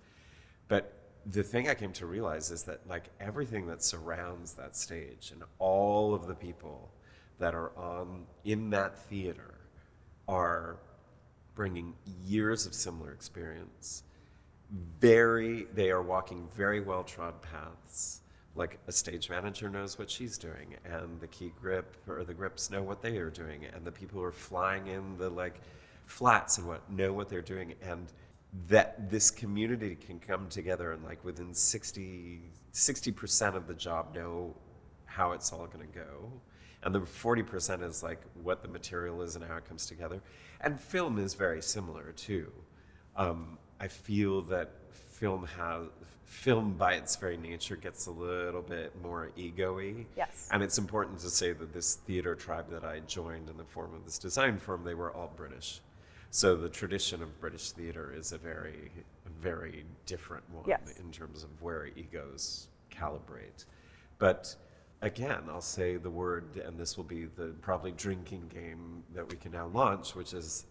[0.68, 0.92] But
[1.26, 5.44] the thing I came to realize is that like everything that surrounds that stage and
[5.58, 6.90] all of the people
[7.38, 9.54] that are on in that theater
[10.26, 10.78] are
[11.54, 11.94] bringing
[12.24, 14.02] years of similar experience.
[15.00, 18.20] Very, they are walking very well trod paths.
[18.54, 22.70] Like a stage manager knows what she's doing, and the key grip or the grips
[22.70, 25.60] know what they are doing, and the people who are flying in the like
[26.06, 28.12] flats and what know what they're doing, and
[28.68, 32.42] that this community can come together and like within 60
[33.14, 34.54] percent of the job know
[35.06, 36.32] how it's all going to go
[36.84, 40.20] and the 40% is like what the material is and how it comes together
[40.60, 42.50] and film is very similar too
[43.16, 44.70] um, i feel that
[45.10, 45.82] film has
[46.24, 50.48] film by its very nature gets a little bit more ego-y Yes.
[50.50, 53.94] and it's important to say that this theater tribe that i joined in the form
[53.94, 55.80] of this design firm they were all british
[56.30, 58.90] so the tradition of British theater is a very,
[59.42, 60.94] very different one Yes.
[60.98, 63.66] in terms of where egos calibrate.
[64.18, 64.56] But
[65.02, 69.36] again, I'll say the word, and this will be the probably drinking game that we
[69.36, 70.64] can now launch, which is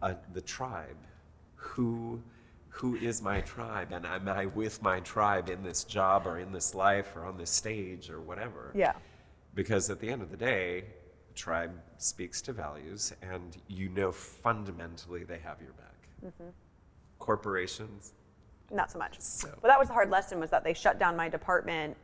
[0.00, 1.00] uh, the tribe.
[1.56, 2.22] Who,
[2.70, 6.52] who is my tribe, and am I with my tribe in this job or in
[6.52, 8.72] this life or on this stage or whatever?
[8.74, 8.92] Yeah.
[9.54, 10.84] because at the end of the day,
[11.34, 16.08] tribe speaks to values, and you know fundamentally they have your back.
[16.24, 16.50] Mm-hmm.
[17.18, 18.12] Corporations,
[18.70, 19.16] not so much.
[19.20, 21.96] So- But that was the hard lesson was that they shut down my department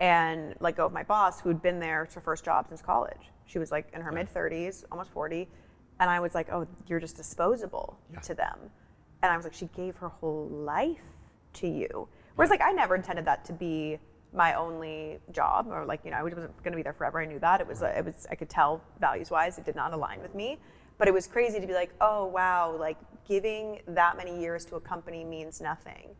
[0.00, 3.30] and let go of my boss who'd been there her first job since college.
[3.46, 5.46] She was like in her mid 30s, almost 40,
[6.00, 8.20] and I was like, "Oh, you're just disposable Yeah.
[8.20, 8.58] to them."
[9.24, 10.98] And I was like, "She gave her whole life
[11.54, 13.98] to you." Whereas like I never intended that to be
[14.32, 17.20] my only job or like, you know, I wasn't going to be there forever.
[17.20, 17.60] I knew that.
[17.60, 20.58] It was uh, it was I could tell values-wise it did not align with me.
[20.98, 24.76] But it was crazy to be like, "Oh, wow, like giving that many years to
[24.76, 26.14] a company means nothing."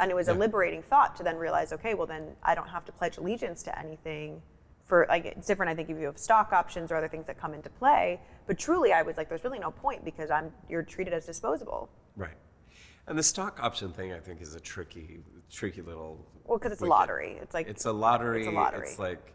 [0.00, 2.84] and it was a liberating thought to then realize okay well then i don't have
[2.86, 4.40] to pledge allegiance to anything
[4.86, 7.38] for like it's different i think if you have stock options or other things that
[7.38, 10.82] come into play but truly i was like there's really no point because i'm you're
[10.82, 12.34] treated as disposable Right.
[13.10, 15.18] And the stock option thing, I think, is a tricky,
[15.50, 16.24] tricky little.
[16.44, 18.42] well because it's a lottery it's like It's a lottery.
[18.42, 19.32] it's a lottery It's like,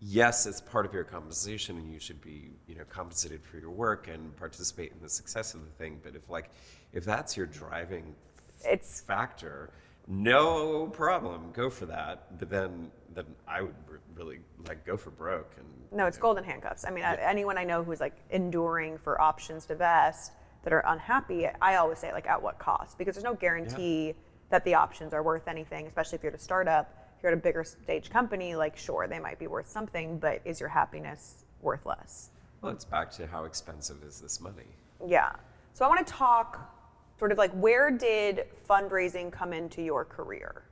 [0.00, 3.70] yes, it's part of your compensation, and you should be, you know, compensated for your
[3.70, 5.98] work and participate in the success of the thing.
[6.04, 6.50] But if like,
[6.92, 8.14] if that's your driving
[8.62, 9.70] it's factor,
[10.06, 12.38] no problem, go for that.
[12.38, 13.74] But then, then I would
[14.14, 15.66] really like go for broke and.
[15.90, 19.66] no it's golden handcuffs i mean I, anyone i know who's like enduring for options
[19.66, 20.32] to vest
[20.66, 22.98] that are unhappy i always say like at what cost?
[22.98, 24.14] Because there's no guarantee
[24.50, 27.38] that the options are worth anything especially if you're at a startup if you're at
[27.38, 31.44] a bigger stage company like sure they might be worth something but is your happiness
[31.62, 32.30] worth less?
[32.60, 34.66] Well, it's back to how expensive is this money.
[35.06, 35.32] yeah.
[35.72, 36.72] So i want to talk
[37.16, 40.64] sort of like where did fundraising come into your career?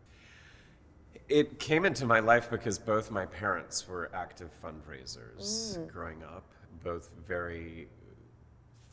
[1.29, 5.87] It came into my life because both my parents were active fundraisers mm.
[5.87, 6.45] growing up,
[6.83, 7.87] both very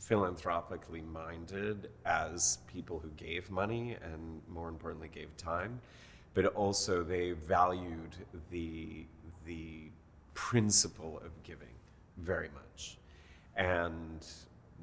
[0.02, 5.80] philanthropically minded as people who gave money and more importantly gave time,
[6.34, 8.16] but also they valued
[8.50, 9.06] the
[9.46, 9.90] the
[10.34, 11.74] principle of giving
[12.18, 12.98] very much.
[13.56, 14.26] And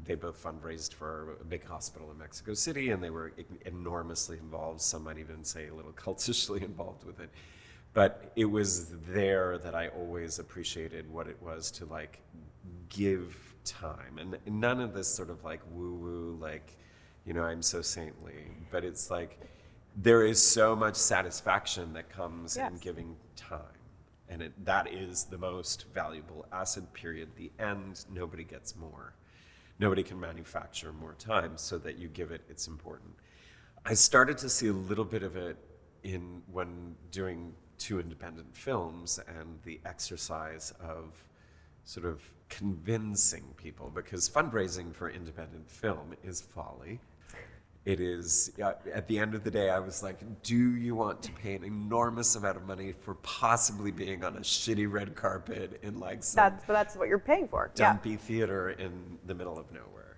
[0.06, 3.34] they both fundraised for a big hospital in Mexico City, and they were
[3.66, 4.80] enormously involved.
[4.80, 7.30] Some might even say a little cultishly involved with it.
[7.94, 12.20] But it was there that I always appreciated what it was to like
[12.88, 16.78] give time, and none of this sort of like woo woo, like,
[17.26, 18.58] you know, I'm so saintly.
[18.72, 19.40] But it's like
[19.96, 23.60] there is so much satisfaction that comes in giving time.
[24.32, 27.30] And it, that is the most valuable asset, period.
[27.36, 29.16] The end, nobody gets more.
[29.80, 33.12] Nobody can manufacture more time, so that you give it, it's important.
[33.86, 35.58] I started to see a little bit of it
[36.04, 41.24] in when doing two independent films and the exercise of
[41.84, 47.00] sort of convincing people because fundraising for independent film is folly.
[47.86, 51.32] It is, at the end of the day, I was like, do you want to
[51.32, 56.00] pay an enormous amount of money for possibly being on a shitty red carpet in
[56.00, 59.72] like some that's that's what you're paying for yeah dumpy theater in the middle of
[59.72, 60.18] nowhere?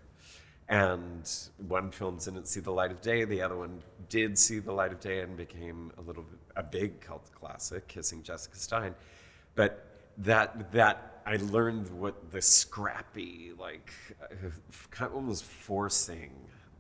[0.68, 1.30] And
[1.68, 4.92] one film didn't see the light of day, the other one did see the light
[4.92, 8.96] of day and became a little bit, a big cult classic, Kissing Jessica Stein.
[9.56, 13.94] But that, that, I learned what the scrappy, like,
[14.90, 16.32] kind of almost forcing,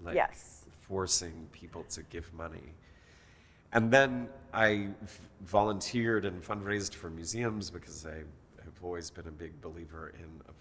[0.04, 0.65] like, Yes.
[0.82, 2.74] forcing people to give money.
[3.74, 4.89] And then I
[5.46, 8.15] volunteered and fundraised for museums because I
[8.63, 10.52] have always been a big believer in uh,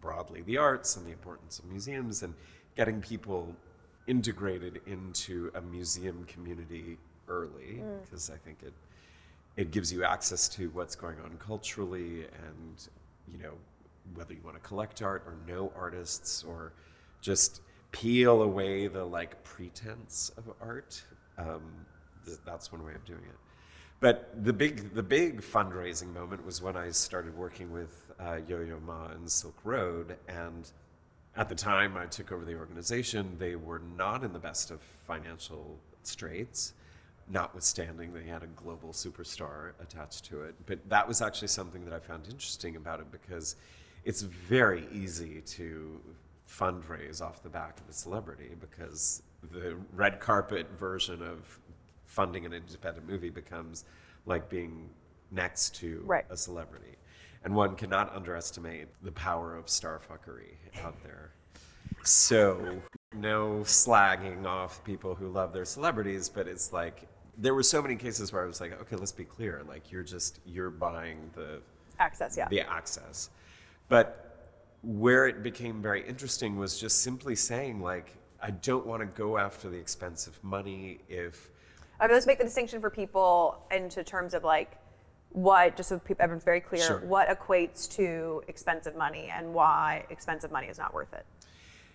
[0.00, 2.34] broadly the arts and the importance of museums and
[2.76, 3.54] getting people
[4.06, 8.72] integrated into a museum community early because I think it
[9.58, 12.88] it gives you access to what's going on culturally and
[13.30, 13.52] you know
[14.14, 16.72] whether you want to collect art or know artists or
[17.20, 21.02] just peel away the like pretense of art
[21.36, 21.60] um,
[22.24, 23.36] th- that's one way of doing it.
[24.00, 28.78] But the big the big fundraising moment was when i started working with uh, yo-yo
[28.86, 30.70] ma and silk road and
[31.36, 34.80] at the time I took over the organization, they were not in the best of
[35.06, 36.72] financial straits,
[37.30, 40.54] notwithstanding they had a global superstar attached to it.
[40.66, 43.56] But that was actually something that I found interesting about it because
[44.04, 46.00] it's very easy to
[46.48, 51.58] fundraise off the back of a celebrity because the red carpet version of
[52.06, 53.84] funding an independent movie becomes
[54.26, 54.88] like being
[55.30, 56.24] next to Right.
[56.30, 56.96] a celebrity.
[57.44, 61.32] And one cannot underestimate the power of starfuckery out there.
[62.02, 62.80] So,
[63.14, 67.06] no slagging off people who love their celebrities, but it's like
[67.38, 69.62] there were so many cases where I was like, okay, let's be clear.
[69.66, 71.60] Like you're just you're buying the
[71.98, 73.30] access yeah the access.
[73.88, 74.24] But
[74.82, 79.38] where it became very interesting was just simply saying like I don't want to go
[79.38, 81.48] after the expensive money if
[82.00, 84.76] I mean, let's make the distinction for people into terms of like
[85.30, 87.00] what, just so people, everyone's very clear, Sure.
[87.00, 91.26] what equates to expensive money and why expensive money is not worth it.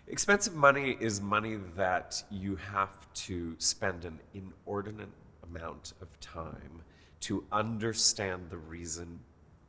[0.08, 5.10] Expensive money is money that you have to spend an inordinate
[5.54, 6.82] amount of time
[7.22, 9.20] to understand the reason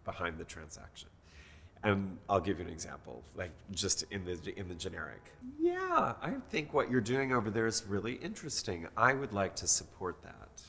[0.05, 1.09] behind the transaction.
[1.83, 5.33] And I'll give you an example, like just in the in the generic.
[5.61, 8.89] Yeah, I think what you're doing over there is really interesting.
[8.97, 10.63] I would like to support that.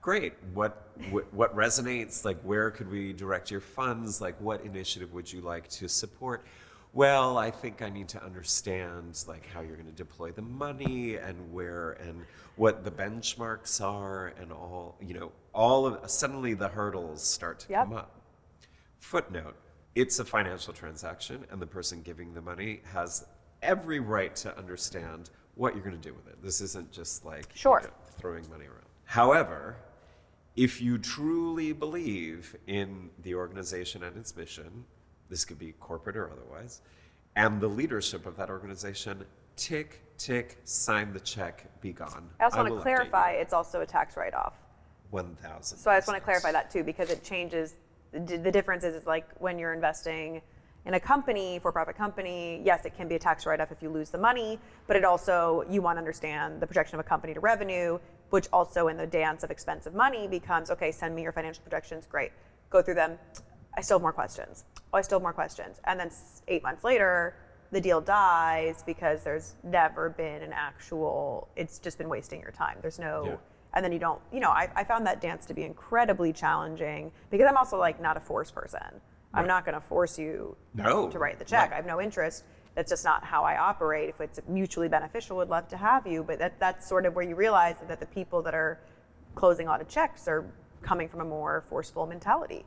[0.00, 0.32] Great.
[0.54, 2.24] What what, what resonates?
[2.24, 4.22] Like, where could we direct your funds?
[4.22, 6.46] Like, what initiative would you like to support?
[6.94, 11.16] Well, I think I need to understand like how you're going to deploy the money
[11.16, 12.24] and where and
[12.56, 17.70] what the benchmarks are and all you know all of suddenly the hurdles start to
[17.70, 17.84] Yep.
[17.84, 18.20] come up.
[18.98, 19.56] Footnote
[19.94, 23.26] it's a financial transaction, and the person giving the money has
[23.60, 26.42] every right to understand what you're going to do with it.
[26.42, 27.80] This isn't just like you know,
[28.18, 28.86] throwing money around.
[29.04, 29.76] However,
[30.56, 34.84] if you truly believe in the organization and its mission,
[35.32, 36.82] this could be corporate or otherwise,
[37.36, 39.24] and the leadership of that organization,
[39.56, 42.28] tick, tick, sign the check, be gone.
[42.38, 44.52] I also want to clarify it's also a tax write off.
[45.10, 45.78] 1,000.
[45.78, 47.76] So I just want to clarify that too because it changes.
[48.12, 50.42] The difference is, is like when you're investing
[50.84, 54.10] in a company, for-profit company, yes, it can be a tax write-off if you lose
[54.10, 57.40] the money, but it also you want to understand the projection of a company to
[57.40, 57.98] revenue,
[58.30, 60.92] which also in the dance of expensive money becomes okay.
[60.92, 62.06] Send me your financial projections.
[62.06, 62.32] Great,
[62.68, 63.18] go through them.
[63.78, 64.64] I still have more questions.
[64.92, 65.80] Oh, I still have more questions.
[65.84, 66.10] And then
[66.48, 67.34] eight months later,
[67.70, 71.48] the deal dies because there's never been an actual.
[71.56, 72.76] It's just been wasting your time.
[72.82, 73.36] There's no Yeah.
[73.74, 77.10] and then you don't you know I, I found that dance to be incredibly challenging
[77.30, 79.00] because i'm also like not a force person
[79.32, 81.72] i'm not going to force you No, to write the check right.
[81.72, 85.48] i have no interest that's just not how i operate if it's mutually beneficial would
[85.48, 88.42] love to have you but that, that's sort of where you realize that the people
[88.42, 88.78] that are
[89.34, 90.44] closing a lot of checks are
[90.82, 92.66] coming from a more forceful mentality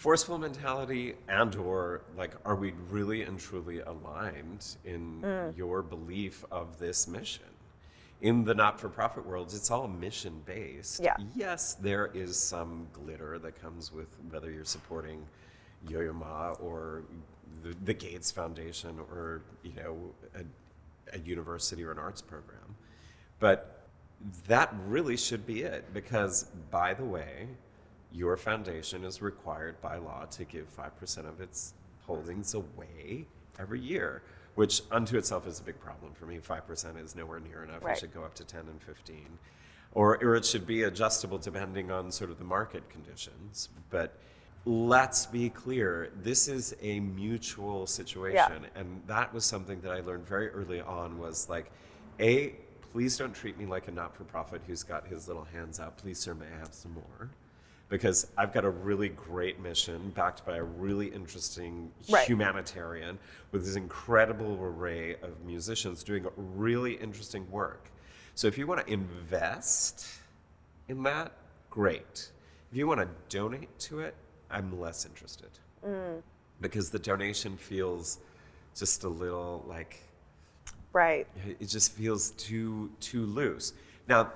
[0.00, 5.54] forceful mentality and or like are we really and truly aligned in Mm.
[5.58, 7.44] your belief of this mission
[8.22, 11.16] in the not-for-profit world it's all mission based Yeah.
[11.34, 15.26] yes there is some glitter that comes with whether you're supporting
[15.86, 17.02] yo-yo ma or
[17.62, 19.98] the, the gates foundation or you know
[20.34, 20.44] a,
[21.14, 22.74] a university or an arts program
[23.38, 23.58] but
[24.48, 27.48] that really should be it because, by the way,
[28.12, 31.74] your foundation is required by law to give 5% of its
[32.06, 33.26] holdings away
[33.58, 34.22] every year,
[34.54, 36.38] which unto itself is a big problem for me.
[36.38, 37.84] 5% is nowhere near enough.
[37.84, 37.96] Right.
[37.96, 39.26] It should go up to 10 and 15.
[39.92, 43.68] Or, or it should be adjustable depending on sort of the market conditions.
[43.90, 44.14] But
[44.64, 50.26] let's be clear this is a mutual situation and that was something that i learned
[50.26, 51.70] very early on was like
[52.20, 52.54] a
[52.92, 56.34] please don't treat me like a not-for-profit who's got his little hands out please sir
[56.34, 57.30] may i have some more
[57.90, 62.26] because i've got a really great mission backed by a really interesting Right.
[62.26, 63.18] humanitarian
[63.52, 67.90] with this incredible array of musicians doing really interesting work
[68.34, 70.06] so if you want to invest
[70.88, 71.32] in that,
[71.70, 72.30] great.
[72.70, 74.14] If you want to donate to it,
[74.50, 75.50] I'm less interested.
[75.86, 76.22] Mm.
[76.60, 78.18] Because the donation feels
[78.74, 80.00] just a little like
[80.92, 83.72] right it just feels too too loose.
[84.08, 84.32] Now,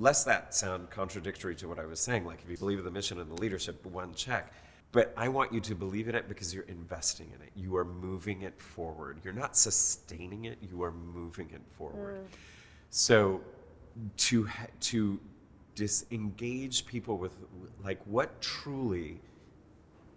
[0.00, 2.90] lest that sound contradictory to what I was saying, like if you believe in the
[2.90, 4.52] mission and the leadership, one check.
[4.92, 7.50] But I want you to believe in it because you're investing in it.
[7.54, 9.20] You are moving it forward.
[9.22, 12.24] You're not sustaining it, you are moving it forward.
[12.24, 12.36] Mm.
[12.88, 13.42] So
[14.16, 14.48] to
[14.80, 15.20] to
[15.76, 17.36] disengage people with
[17.84, 19.20] like what truly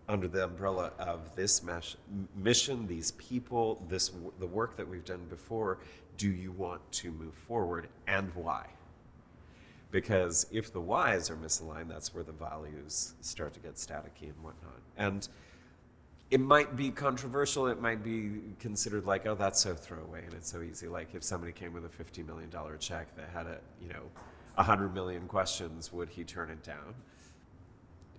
[0.09, 1.95] under the umbrella of this mesh,
[2.35, 5.79] mission, these people, this the work that we've done before,
[6.17, 8.65] do you want to move forward and why?
[9.93, 14.43] Because if the whys are misaligned, that's where the values start to get staticky and
[14.43, 14.81] whatnot.
[14.97, 15.27] And
[16.31, 17.67] it might be controversial.
[17.67, 20.87] It might be considered like, oh, that's so throwaway and it's so easy.
[20.87, 24.01] Like if somebody came with a fifty million dollar check that had a, you know,
[24.57, 26.95] a hundred million questions, would he turn it down?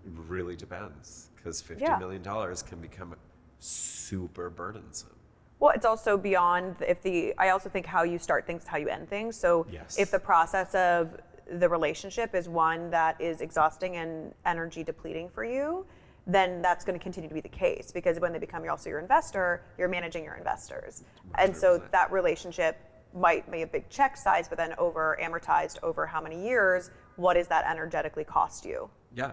[0.06, 1.98] It really depends, because fifty Yeah.
[1.98, 3.16] million dollars can become
[3.58, 5.10] super burdensome.
[5.58, 7.34] Well, it's also beyond if the.
[7.36, 9.34] I also think how you start things, is how you end things.
[9.36, 9.98] So Yes.
[9.98, 15.44] if the process of the relationship is one that is exhausting and energy depleting for
[15.44, 15.86] you,
[16.26, 18.98] then that's going to continue to be the case because when they become also your
[18.98, 21.04] investor, you're managing your investors,
[21.36, 22.78] and so that relationship
[23.14, 26.90] might be a big check size, but then over amortized over how many years?
[27.16, 28.88] What does that energetically cost you?
[29.14, 29.32] Yeah,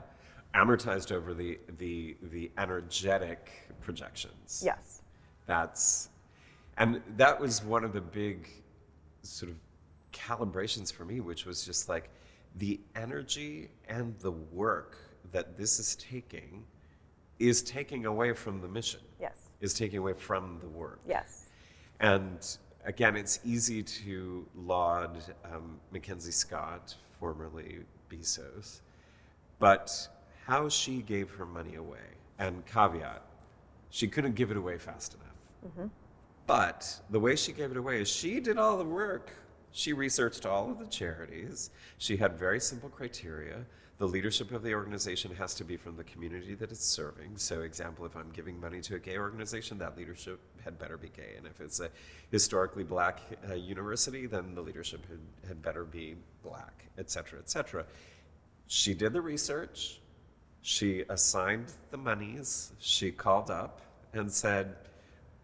[0.54, 4.62] amortized over the the the energetic projections.
[4.64, 5.02] Yes.
[5.48, 6.10] That's,
[6.78, 8.48] and that was one of the big
[9.24, 9.58] sort of
[10.12, 12.10] calibrations for me, which was just like
[12.58, 14.98] the energy and the work
[15.32, 16.66] that this is taking
[17.40, 19.36] is taking away from the mission, Yes.
[19.62, 21.00] is taking away from the work.
[21.08, 21.46] Yes.
[22.00, 22.46] And
[22.86, 28.82] again, it's easy to laud um, Mackenzie Scott, formerly Bezos,
[29.60, 30.08] but
[30.46, 32.00] how she gave her money away.
[32.38, 33.22] And caveat,
[33.92, 35.90] she couldn't give it away fast enough.
[36.48, 39.32] But the way she gave it away is she did all the work.
[39.72, 41.70] She researched all of the charities.
[41.98, 43.66] She had very simple criteria.
[43.98, 47.38] The leadership of the organization has to be from the community that it's serving.
[47.38, 51.10] So, example, if I'm giving money to a gay organization, that leadership had better be
[51.10, 51.36] gay.
[51.38, 51.90] And if it's a
[52.32, 57.50] historically black uh, university, then the leadership had, had better be black, et cetera, et
[57.50, 57.86] cetera.
[58.66, 60.00] She did the research.
[60.64, 62.72] She assigned the monies.
[62.80, 63.82] She called up
[64.14, 64.76] and said,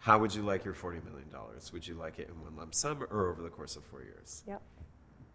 [0.08, 1.28] How would you like your $40 million?
[1.74, 4.42] Would you like it in one lump sum or over the course of four years?
[4.48, 4.62] Yep.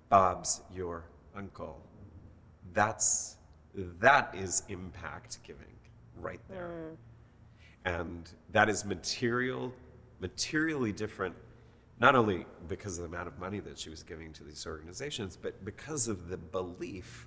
[0.09, 1.05] Bob's your
[1.37, 1.79] uncle.
[2.73, 3.37] That's
[3.75, 5.77] that is impact giving
[6.17, 6.71] right there.
[6.71, 6.97] Mm.
[7.85, 9.75] And that is material
[10.21, 11.35] materially different
[12.01, 15.37] not only because of the amount of money that she was giving to these organizations,
[15.37, 17.27] but because of the belief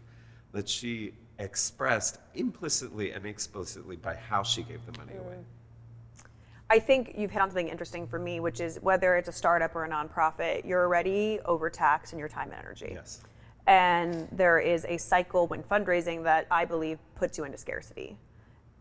[0.51, 5.35] that she expressed implicitly and explicitly by how she gave the money away.
[5.35, 5.43] Mm.
[6.69, 9.75] I think you've hit on something interesting for me, which is whether it's a startup
[9.75, 12.91] or a nonprofit, you're already overtaxed in your time and energy.
[12.93, 13.21] Yes.
[13.67, 18.17] And there is a cycle when fundraising that I believe puts you into scarcity.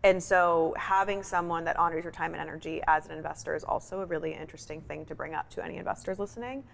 [0.03, 4.01] And so having someone that honors your time and energy as an investor is also
[4.01, 6.65] a really interesting thing to bring up to any investors listening.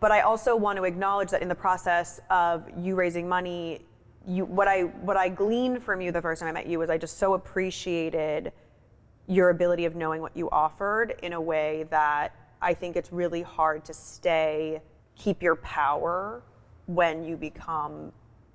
[0.00, 3.84] But I also want to acknowledge that in the process of you raising money,
[4.26, 6.90] you what I what I gleaned from you the first time I met you was
[6.90, 8.52] I just so appreciated
[9.26, 13.42] your ability of knowing what you offered in a way that I think it's really
[13.42, 14.82] hard to stay
[15.16, 16.42] keep your power
[16.86, 18.12] when you become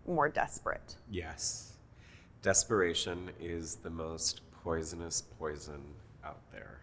[0.07, 0.95] more desperate.
[1.09, 1.73] Yes.
[2.41, 5.81] Desperation is the most poisonous poison
[6.23, 6.81] out there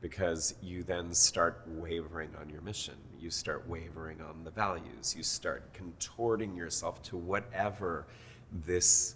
[0.00, 2.94] because you then start wavering on your mission.
[3.18, 5.14] You start wavering on the values.
[5.16, 8.06] You start contorting yourself to whatever
[8.66, 9.14] this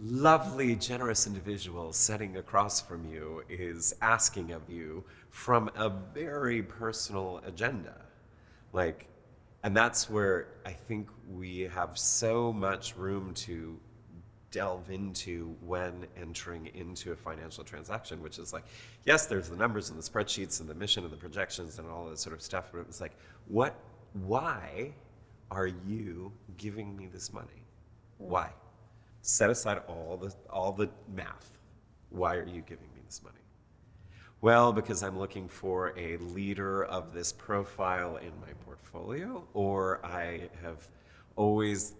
[0.00, 7.40] lovely, generous individual sitting across from you is asking of you from a very personal
[7.46, 7.94] agenda.
[8.72, 9.06] Like,
[9.62, 13.78] and that's where I think we have so much room to
[14.50, 18.64] delve into when entering into a financial transaction, which is like,
[19.04, 22.08] yes, there's the numbers and the spreadsheets and the mission and the projections and all
[22.08, 23.12] that sort of stuff, but it was like,
[23.48, 23.74] what,
[24.12, 24.92] why
[25.50, 27.64] are you giving me this money?
[28.18, 28.50] Why?
[29.26, 31.56] Set aside all the all the math.
[32.10, 33.38] Why are you giving me this money?
[34.42, 40.50] Well, because I'm looking for a leader of this profile in my portfolio, or I
[40.62, 40.86] have
[41.36, 41.94] always,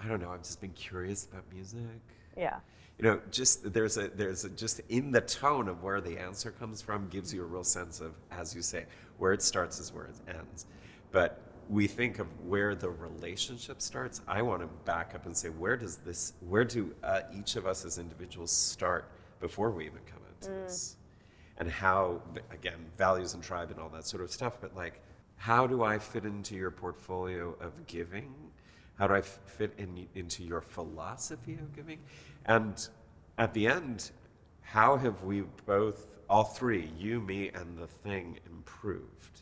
[0.00, 2.00] I don't know, I've just been curious about music.
[2.34, 2.56] Yeah.
[2.98, 6.50] You know, just there's a there's a, just in the tone of where the answer
[6.50, 8.86] comes from gives you a real sense of, as you say,
[9.18, 10.64] where it starts is where it ends.
[11.12, 14.20] But we think of where the relationship starts.
[14.28, 16.34] I want to back up and say, where does this?
[16.40, 19.10] Where do uh, each of us as individuals start
[19.40, 20.96] before we even come into this?
[21.58, 25.00] and how again values and tribe and all that sort of stuff but like
[25.36, 28.32] how do i fit into your portfolio of giving
[28.98, 31.98] how do i f- fit in into your philosophy of giving
[32.46, 32.88] and
[33.38, 34.10] at the end
[34.60, 39.40] how have we both all three you me and the thing improved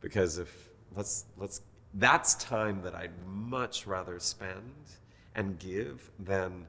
[0.00, 1.62] because if let's let's
[1.94, 4.72] that's time that i'd much rather spend
[5.34, 6.66] and give than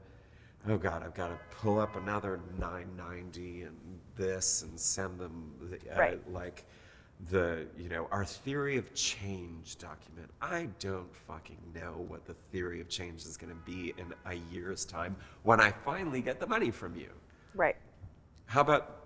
[0.68, 3.76] oh god i've got to pull up another 990 and
[4.16, 6.66] this and send them the, uh, like
[7.30, 10.30] the you know our theory of change document.
[10.42, 14.36] I don't fucking know what the theory of change is going to be in a
[14.54, 17.10] year's time when i finally get the money from you.
[17.54, 17.78] Right.
[18.48, 19.06] how about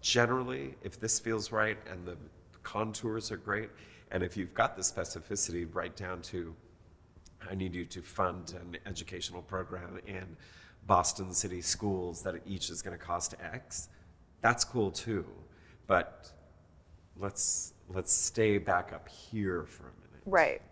[0.00, 2.16] generally, if this feels right and the
[2.62, 3.70] contours are great,
[4.10, 6.54] and if you've got the specificity right down to,
[7.48, 10.36] I need you to fund an educational program in
[10.86, 13.88] Boston City schools that each is going to cost X,
[14.40, 15.26] that's cool too.
[15.86, 16.30] But
[17.18, 20.22] let's let's stay back up here for a minute.
[20.24, 20.62] Right.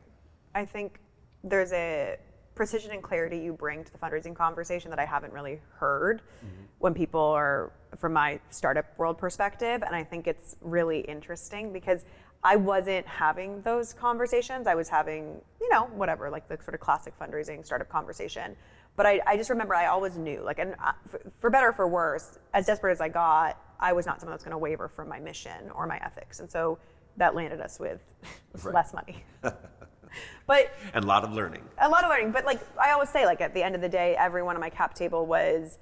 [0.55, 0.99] I think
[1.43, 2.17] there's a
[2.55, 6.65] precision and clarity you bring to the fundraising conversation that I haven't really heard mm-hmm.
[6.79, 9.83] when people are from my startup world perspective.
[9.83, 12.05] And I think it's really interesting because
[12.45, 14.67] I wasn't having those conversations.
[14.67, 18.55] I was having, you know, whatever, like the sort of classic fundraising startup conversation.
[18.97, 20.93] But I, I just remember I always knew, like, and uh,
[21.41, 24.45] for, better or for worse, as desperate as I got, I was not someone that's
[24.45, 26.39] going to waver from my mission or my ethics.
[26.41, 26.79] And so
[27.17, 28.01] that landed us with
[28.63, 28.75] Right.
[28.75, 29.25] less money.
[30.47, 31.63] but And a lot of learning.
[31.79, 32.31] a lot of learning.
[32.31, 34.71] But like I always say, like at the end of the day, everyone on my
[34.71, 35.79] cap table was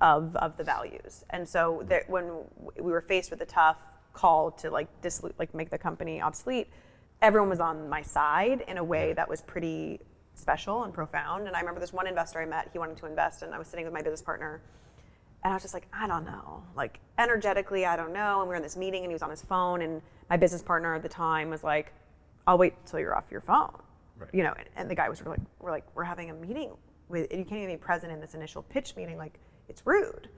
[0.00, 1.24] of of the values.
[1.30, 2.32] And so there, when
[2.82, 3.78] we were faced with a tough
[4.16, 6.68] call to like dissolute, like make the company obsolete,
[7.20, 10.00] everyone was on my side in a way that was pretty
[10.34, 11.46] special and profound.
[11.46, 13.68] And I remember this one investor I met, he wanted to invest, and I was
[13.68, 14.62] sitting with my business partner.
[15.44, 16.62] And I was just like, I don't know.
[16.74, 18.40] Like, energetically, I don't know.
[18.40, 19.82] And we were in this meeting, and he was on his phone.
[19.82, 21.92] And my business partner at the time was like,
[22.46, 23.78] I'll wait till you're off your phone.
[24.18, 24.30] Right.
[24.32, 26.72] You know, and, and the guy was like, we're like, we're having a meeting
[27.08, 29.18] with, and you can't even be present in this initial pitch meeting.
[29.18, 29.38] Like,
[29.68, 30.28] it's rude.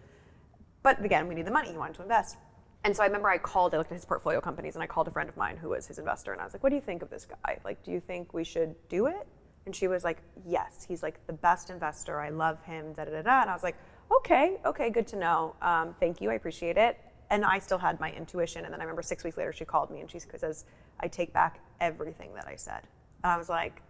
[0.83, 1.71] But again, we need the money.
[1.71, 2.37] He wanted to invest.
[2.85, 5.09] And so I remember I called, I looked at his portfolio companies and I called
[5.09, 6.81] a friend of mine who was his investor and I was like, what do you
[6.83, 7.59] think of this guy?
[7.65, 9.27] Like, do you think we should do it?
[9.67, 12.21] And she was like, yes, he's like the best investor.
[12.21, 13.41] I love him, da da da da.
[13.43, 13.77] And I was like,
[14.19, 15.55] okay, okay, good to know.
[15.61, 16.99] Um, thank you, I appreciate it.
[17.31, 18.65] And I still had my intuition.
[18.65, 20.65] And then I remember six weeks later, she called me and she says,
[21.01, 22.81] I take back everything that I said.
[23.23, 23.83] And I was like,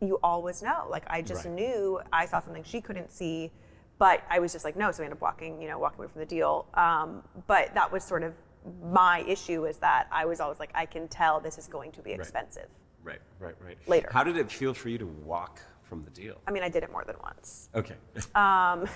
[0.00, 0.86] you always know.
[0.88, 1.54] Like, I just Right.
[1.54, 3.50] knew I saw something she couldn't see
[3.98, 4.90] but I was just like, no.
[4.92, 6.66] So we ended up walking, you know, walking away from the deal.
[6.74, 8.34] Um, but that was sort of
[8.82, 12.02] my issue is that I was always like, I can tell this is going to
[12.02, 12.66] be expensive.
[13.02, 13.76] Right, right, right.
[13.86, 14.08] Later.
[14.10, 16.40] How did it feel for you to walk from the deal?
[16.46, 17.68] I mean, I did it more than once.
[17.74, 17.94] Okay.
[18.34, 18.86] Um,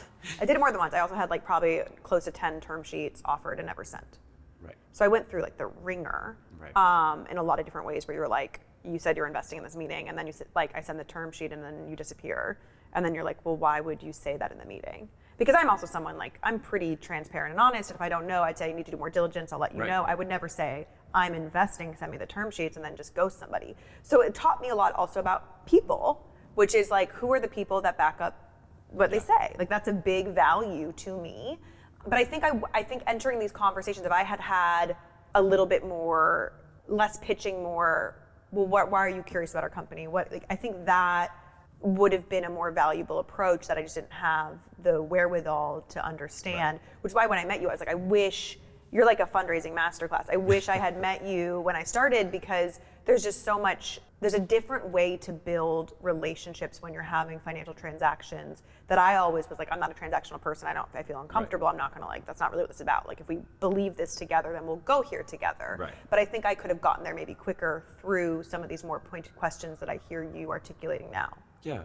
[0.40, 0.94] I did it more than once.
[0.94, 4.18] I also had like probably close to 10 term sheets offered and never sent.
[4.62, 4.74] right.
[4.92, 6.76] So I went through like the ringer Right.
[6.76, 9.58] um, in a lot of different ways where you were like, you said you're investing
[9.58, 11.86] in this meeting, and then you said, like, I send the term sheet and then
[11.88, 12.58] you disappear.
[12.94, 15.08] And then you're like, well, why would you say that in the meeting?
[15.36, 17.90] Because I'm also someone like, I'm pretty transparent and honest.
[17.92, 19.52] If I don't know, I'd say you need to do more diligence.
[19.52, 19.88] I'll let you Right.
[19.88, 20.02] know.
[20.02, 23.38] I would never say, I'm investing, send me the term sheets, and then just ghost
[23.38, 23.76] somebody.
[24.02, 26.26] So it taught me a lot also about people,
[26.56, 28.50] which is like, who are the people that back up
[28.90, 29.54] what they say?
[29.58, 31.58] Like, that's a big value to me.
[32.04, 34.96] But I think I, I think entering these conversations, if I had had
[35.34, 36.52] a little bit more,
[36.88, 38.16] less pitching, more,
[38.50, 40.08] well, what, why are you curious about our company?
[40.08, 41.30] What like, I think that
[41.80, 46.04] would have been a more valuable approach that I just didn't have the wherewithal to
[46.04, 46.80] understand.
[47.02, 48.58] Which is why when I met you, I was like, I wish
[48.90, 50.26] you're like a fundraising masterclass.
[50.32, 54.34] I wish I had met you when I started because there's just so much there's
[54.34, 59.60] a different way to build relationships when you're having financial transactions that I always was
[59.60, 60.66] like I'm not a transactional person.
[60.66, 61.68] I don't I feel uncomfortable.
[61.68, 63.06] I'm not going to like that's not really what this is about.
[63.06, 65.76] Like if we believe this together then we'll go here together.
[65.78, 65.94] Right.
[66.10, 68.98] But I think I could have gotten there maybe quicker through some of these more
[68.98, 71.32] pointed questions that I hear you articulating now.
[71.68, 71.82] Yeah.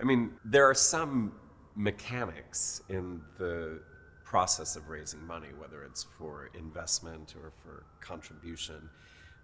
[0.00, 1.32] I mean, there are some
[1.76, 3.80] mechanics in the
[4.24, 8.88] process of raising money, whether it's for investment or for contribution,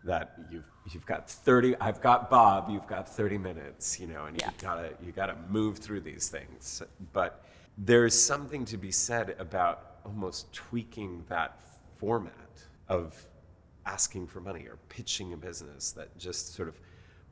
[0.04, 4.36] that you've you've got 30 I've got Bob, you've got 30 minutes, you know, and
[4.40, 4.48] Yeah.
[4.50, 6.82] you gotta you gotta move through these things.
[7.12, 7.44] But
[7.76, 11.60] there's something to be said about almost tweaking that
[11.96, 12.54] format
[12.88, 13.26] of
[13.86, 16.80] asking for money or pitching a business that just sort of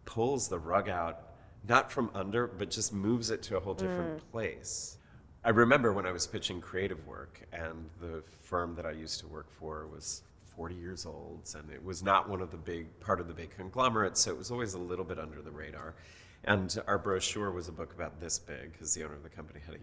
[0.05, 1.26] pulls the rug out,
[1.69, 4.33] not from under, but just moves it to a whole different mm.
[4.33, 4.99] place.
[5.45, 9.29] I remember when I was pitching creative work, and the firm that I used to
[9.29, 10.23] work for was
[10.57, 13.51] 40 years old, and it was not one of the big part of the big
[13.51, 15.95] conglomerates, so it was always a little bit under the radar.
[16.45, 19.61] And our brochure was a book about this big, because the owner of the company
[19.65, 19.79] had a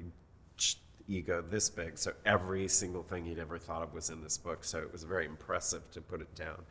[1.08, 4.64] ego this big, so every single thing he'd ever thought of was in this book.
[4.64, 6.64] So it was very impressive to put it down.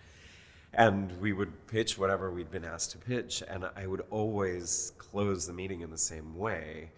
[0.74, 5.46] And we would pitch whatever we'd been asked to pitch, and I would always close
[5.46, 6.90] the meeting in the same way.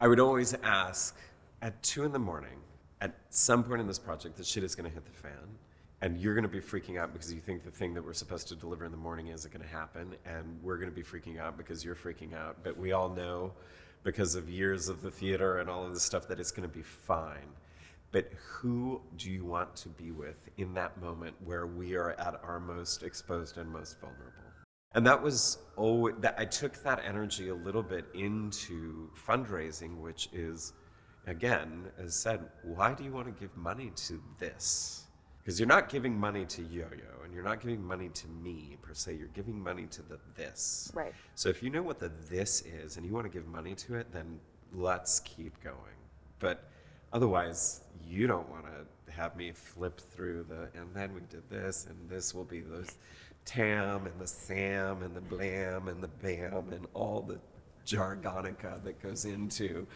[0.00, 1.16] I would always ask
[1.62, 2.58] at two in the morning,
[3.00, 5.58] at some point in this project, the shit is going to hit the fan,
[6.00, 8.48] and you're going to be freaking out because you think the thing that we're supposed
[8.48, 11.38] to deliver in the morning isn't going to happen, and we're going to be freaking
[11.38, 12.58] out because you're freaking out.
[12.64, 13.52] But we all know,
[14.02, 16.74] because of years of the theater and all of this stuff, that it's going to
[16.74, 17.48] be fine.
[18.10, 22.40] But who do you want to be with in that moment where we are at
[22.42, 24.32] our most exposed and most vulnerable?
[24.94, 30.30] And that was always that I took that energy a little bit into fundraising, which
[30.32, 30.72] is,
[31.26, 35.04] again, as said, why do you want to give money to this?
[35.38, 38.94] Because you're not giving money to Yo-Yo, and you're not giving money to me per
[38.94, 39.14] se.
[39.14, 40.90] You're giving money to the this.
[40.94, 41.12] Right.
[41.34, 43.94] So if you know what the this is, and you want to give money to
[43.94, 44.40] it, then
[44.72, 45.76] let's keep going.
[46.38, 46.70] But
[47.12, 51.86] otherwise, you don't want to have me flip through the, and then we did this,
[51.88, 52.88] and this will be those
[53.44, 57.38] tam and the sam and the blam and the bam and all the
[57.86, 59.86] jargonica that goes into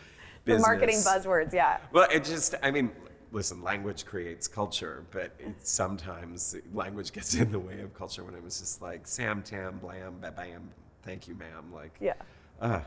[0.44, 0.62] The business.
[0.62, 1.78] marketing buzzwords, yeah.
[1.92, 2.90] Well, it just, I mean,
[3.30, 8.34] listen, language creates culture, but it, sometimes language gets in the way of culture when
[8.34, 10.70] it was just like Sam, Tam, Blam, ba Bam,
[11.02, 11.72] thank you, ma'am.
[11.74, 12.14] Like, Yeah.
[12.60, 12.80] uh,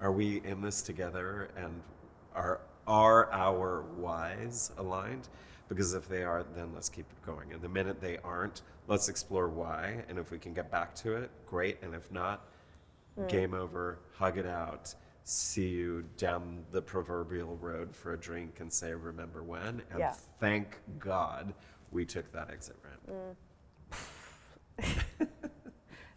[0.00, 1.80] are we in this together and
[2.34, 2.60] are,
[2.90, 5.28] are our whys aligned?
[5.68, 7.52] Because if they are, then let's keep it going.
[7.52, 10.02] And the minute they aren't, let's explore why.
[10.08, 11.78] And if we can get back to it, great.
[11.82, 12.48] And if not,
[13.14, 13.28] hmm.
[13.28, 18.72] game over, hug it out, see you down the proverbial road for a drink and
[18.72, 19.82] say, remember when?
[19.90, 20.14] And Yeah.
[20.40, 21.54] thank God
[21.92, 23.36] we took that exit ramp.
[24.82, 25.24] Hmm.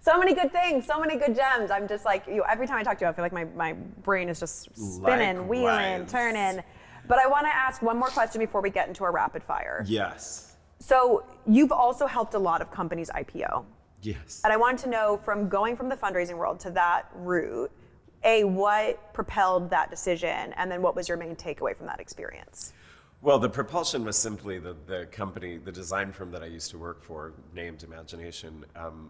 [0.04, 1.72] So many good things, so many good gems.
[1.72, 2.44] I'm just like, you.
[2.50, 5.48] Every time I talk to you, I feel like my, my brain is just spinning,
[5.48, 6.62] wheeling, turning.
[7.08, 9.86] But I want to ask one more question before we get into our rapid fire.
[9.88, 10.58] Yes.
[10.80, 13.64] So you've also helped a lot of companies IPO.
[14.02, 14.42] Yes.
[14.44, 17.72] And I wanted to know from going from the fundraising world to that route,
[18.26, 20.54] A, what propelled that decision?
[20.58, 22.74] And then what was your main takeaway from that experience?
[23.22, 26.78] Well, the propulsion was simply the, the company, the design firm that I used to
[26.78, 29.10] work for, named Imagination, um,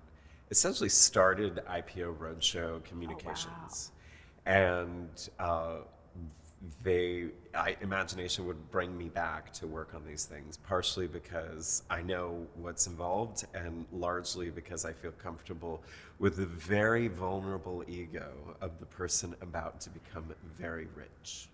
[0.54, 3.92] essentially started IPO Roadshow Communications.
[4.46, 5.78] And uh,
[6.84, 12.04] they, I, Imagination would bring me back to work on these things, partially because I
[12.04, 15.82] know what's involved, and largely because I feel comfortable
[16.20, 18.30] with the very vulnerable ego
[18.62, 20.26] of the person about to become
[20.60, 21.50] very rich.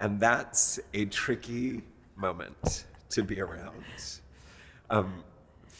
[0.00, 1.82] And that's a tricky
[2.16, 3.84] moment to be around.
[4.90, 5.22] Um,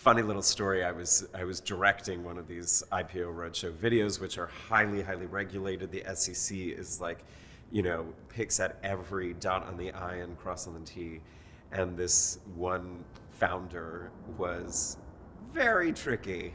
[0.09, 0.83] funny little story.
[0.83, 5.27] I was I was directing one of these IPO roadshow videos, which are highly highly
[5.27, 5.93] regulated.
[5.93, 7.27] The SEC is like,
[7.71, 11.21] you know, picks at every dot on the I and cross on the T.
[11.73, 13.05] And this one
[13.39, 14.97] founder was
[15.53, 16.55] very tricky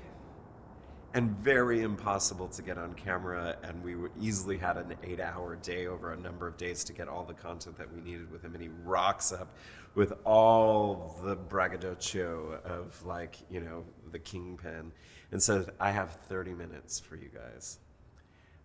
[1.13, 3.55] and very impossible to get on camera.
[3.61, 7.07] And we easily had an eight hour day over a number of days to get
[7.07, 8.55] all the content that we needed with him.
[8.55, 9.55] And he rocks up
[9.95, 14.91] with all the braggadocio of, like, you know, the kingpin
[15.31, 17.79] and said, I have 30 minutes for you guys.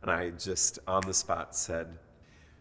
[0.02, 1.98] And I just on the spot said,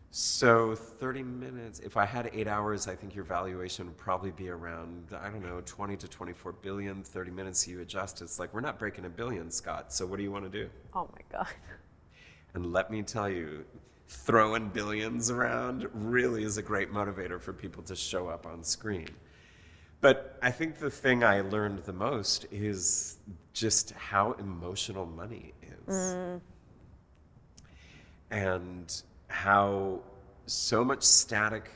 [0.09, 4.49] so 30 minutes, if I had eight hours, I think your valuation would probably be
[4.49, 7.03] around, I don't know, 20 to 24 billion.
[7.03, 8.21] 30 minutes you adjust.
[8.21, 9.93] It's like, we're not breaking a billion, Scott.
[9.93, 10.69] So what do you want to do?
[10.95, 11.47] Oh my God.
[12.53, 13.65] And let me tell you,
[14.07, 19.09] throwing billions around really is a great motivator for people to show up on screen.
[19.99, 23.17] But I think the thing I learned the most is
[23.53, 25.93] just how emotional money is.
[25.95, 26.41] Mm.
[28.29, 30.01] And how
[30.45, 31.71] so much static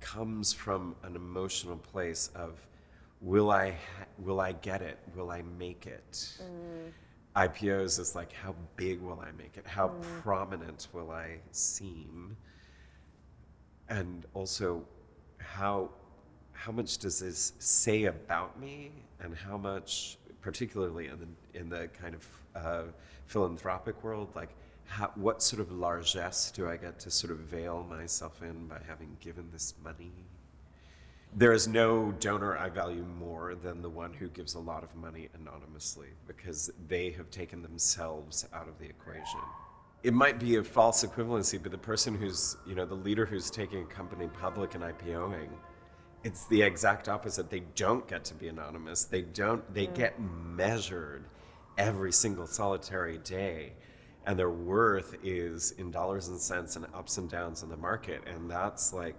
[0.00, 2.66] comes from an emotional place of
[3.20, 4.98] will I ha- will I get it?
[5.14, 6.12] Will I make it?
[6.42, 6.92] Mm.
[7.34, 9.66] IPOs is like how big will I make it?
[9.66, 9.88] How
[10.22, 12.36] prominent will I seem?
[13.88, 14.84] And also
[15.38, 15.90] how
[16.52, 21.88] how much does this say about me and how much particularly in the in the
[22.00, 22.82] kind of uh,
[23.26, 24.50] philanthropic world like
[24.86, 28.80] how, what sort of largesse do I get to sort of veil myself in by
[28.86, 30.12] having given this money?
[31.34, 34.94] There is no donor I value more than the one who gives a lot of
[34.94, 39.40] money anonymously because they have taken themselves out of the equation.
[40.02, 43.50] It might be a false equivalency, but the person who's, you know, the leader who's
[43.50, 45.48] taking a company public and IPOing,
[46.22, 47.48] it's the exact opposite.
[47.48, 49.04] They don't get to be anonymous.
[49.04, 51.24] They don't, they get measured
[51.78, 53.72] every single solitary day.
[54.26, 58.22] And their worth is in dollars and cents and ups and downs in the market.
[58.26, 59.16] And that's like,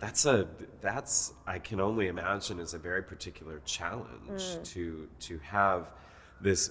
[0.00, 0.46] that's a
[0.80, 4.64] that's i can only imagine is a very particular challenge mm.
[4.64, 5.92] to to have
[6.40, 6.70] this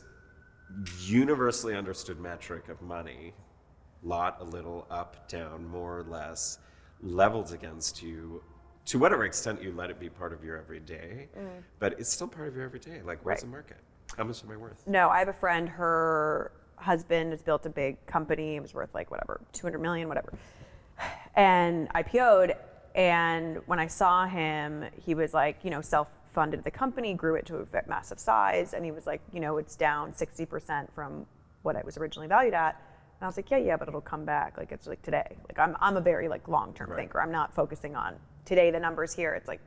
[1.01, 3.33] universally understood metric of money
[4.03, 6.59] lot a little up down more or less
[7.01, 8.41] leveled against you
[8.85, 11.47] to whatever extent you let it be part of your everyday mm.
[11.79, 13.41] but it's still part of your everyday like where's Right.
[13.41, 13.77] the market
[14.17, 17.69] how much am i worth No, I have a friend, her husband has built a
[17.69, 18.55] big company.
[18.55, 20.31] It was worth like whatever, 200 million, whatever.
[21.35, 22.55] And IPO'd.
[22.97, 27.35] And when I saw him, he was like, you know, self funded the company, grew
[27.35, 28.73] it to a massive size.
[28.73, 31.25] And he was like, you know, it's down 60% from
[31.61, 32.75] what it was originally valued at.
[33.19, 34.57] And I was like, yeah, yeah, but it'll come back.
[34.57, 35.37] Like it's like today.
[35.47, 36.97] Like I'm, I'm a very like long term Right.
[36.97, 37.21] thinker.
[37.21, 39.33] I'm not focusing on today, the numbers here.
[39.35, 39.61] It's like,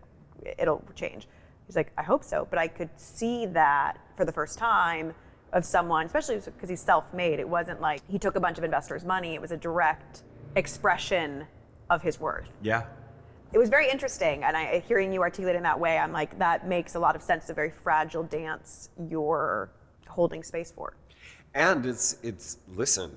[0.58, 1.28] it'll change.
[1.66, 2.46] He's like, I hope so.
[2.50, 5.14] But I could see that for the first time
[5.52, 7.38] of someone, especially because he's self made.
[7.38, 10.22] It wasn't like he took a bunch of investors' money, it was a direct
[10.56, 11.46] expression
[11.88, 12.48] of his worth.
[12.62, 12.84] yeah
[13.52, 14.44] It was very interesting.
[14.44, 17.22] And I, hearing you articulate in that way, I'm like, that makes a lot of
[17.22, 17.46] sense.
[17.46, 19.70] The very fragile dance you're
[20.08, 20.94] holding space for.
[21.54, 23.10] And it's it's listen,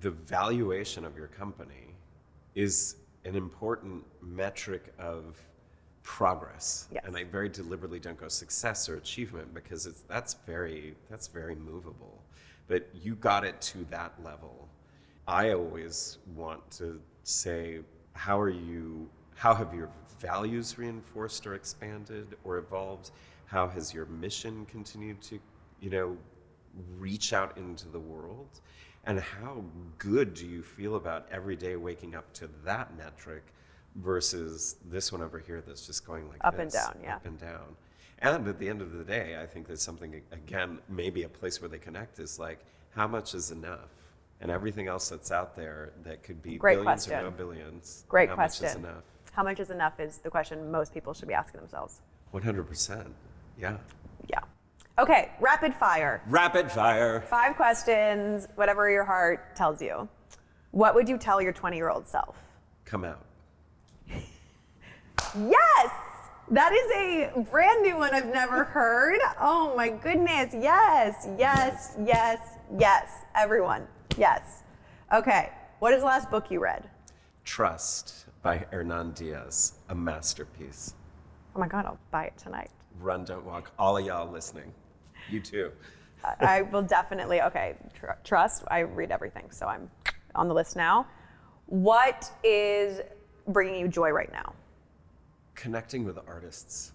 [0.00, 1.94] the valuation of your company
[2.54, 5.38] is an important metric of
[6.02, 6.88] progress.
[6.90, 7.04] Yes.
[7.06, 11.54] And I very deliberately don't go success or achievement because it's that's very that's very
[11.54, 12.22] movable.
[12.66, 14.68] But you got it to that level.
[15.28, 17.80] I always want to say
[18.14, 19.08] how are you
[19.40, 19.88] how have your
[20.18, 23.10] values reinforced or expanded or evolved?
[23.46, 25.40] How has your mission continued to,
[25.80, 26.18] you know,
[26.98, 28.60] reach out into the world?
[29.04, 29.64] And how
[29.96, 33.42] good do you feel about every day waking up to that metric
[33.94, 37.16] versus this one over here that's just going like Up and down, yeah.
[37.16, 37.76] Up and down.
[38.18, 41.62] And at the end of the day, I think there's something, again, maybe a place
[41.62, 42.58] where they connect is like,
[42.90, 43.88] how much is enough?
[44.42, 47.20] And everything else that's out there that could be Great billions question.
[47.20, 48.04] or no billions.
[48.06, 48.66] Great how question.
[48.66, 49.04] much is enough?
[49.32, 52.00] How much is enough is the question most people should be asking themselves.
[52.34, 53.06] 100%.
[53.58, 53.76] Yeah.
[54.28, 54.40] Yeah.
[54.98, 56.22] Okay, rapid fire.
[56.26, 57.22] Rapid fire.
[57.22, 60.08] Five questions, whatever your heart tells you.
[60.72, 62.36] What would you tell your 20 year old self?
[62.84, 63.24] Come out.
[65.38, 65.90] Yes!
[66.50, 69.20] That is a brand new one I've never heard.
[69.40, 70.52] Oh my goodness.
[70.52, 72.40] Yes, yes, yes,
[72.76, 73.12] yes.
[73.36, 73.86] Everyone.
[74.18, 74.64] Yes.
[75.14, 75.50] Okay.
[75.78, 76.88] What is the last book you read?
[77.44, 80.94] Trust by Hernan Diaz, a masterpiece.
[81.54, 82.70] Oh my God, I'll buy it tonight.
[83.00, 83.70] Run, don't walk.
[83.78, 84.72] All of y'all listening.
[85.28, 85.72] You too.
[86.40, 88.64] I- will definitely, okay, tr- trust.
[88.68, 89.90] I read everything, so I'm
[90.34, 91.06] on the list now.
[91.66, 93.00] What is
[93.48, 94.54] bringing you joy right now?
[95.54, 96.92] Connecting with artists.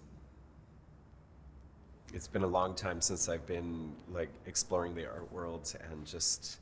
[2.14, 6.58] It's been a long time since I've been like exploring the art world and just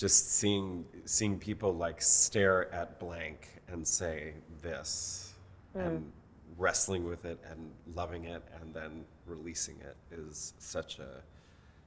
[0.00, 4.32] just seeing seeing people like stare at blank and say
[4.62, 5.34] this
[5.74, 6.10] and
[6.56, 11.22] wrestling with it and loving it and then releasing it is such a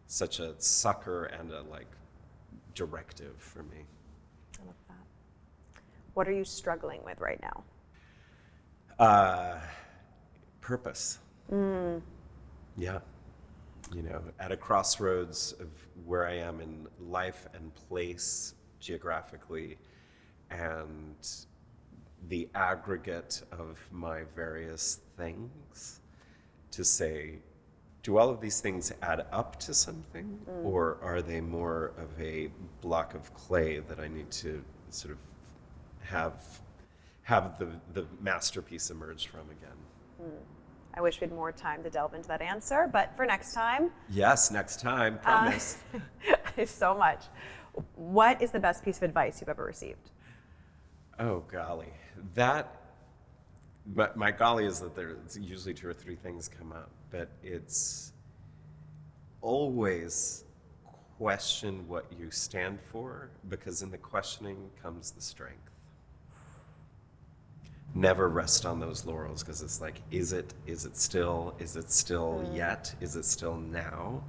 [0.06, 1.88] such a sucker and a like
[2.76, 3.78] directive for me.
[4.62, 5.82] I love that.
[6.14, 7.64] What are you struggling with right now?
[9.04, 9.60] Uh,
[10.62, 11.18] purpose.
[12.78, 13.00] Yeah.
[13.92, 15.68] You know, at a crossroads of
[16.06, 19.78] where I am in life and place geographically,
[20.50, 21.16] and
[22.28, 26.00] the aggregate of my various things
[26.72, 27.40] to say,
[28.02, 30.66] do all of these things add up to something, mm.
[30.66, 32.50] or are they more of a
[32.82, 35.18] block of clay that I need to sort of
[36.02, 36.62] have
[37.24, 39.78] have the, the masterpiece emerge from again?
[40.22, 40.63] Hmm.
[40.96, 43.92] I wish we had more time to delve into that answer, but for next time,
[44.10, 45.78] Yes, next time, promise.
[46.58, 47.26] Uh, so much.
[47.96, 50.12] What is the best piece of advice you've ever received?
[51.20, 51.94] oh golly,
[52.36, 52.80] that.
[53.86, 58.14] But my golly is that there's usually two or three things come up, but it's
[59.42, 60.46] always
[61.18, 65.73] question what you stand for because in the questioning comes the strength.
[67.96, 71.92] Never rest on those laurels because it's like, is it, is it still, is it
[71.92, 72.56] still mm.
[72.56, 74.24] yet, is it still now?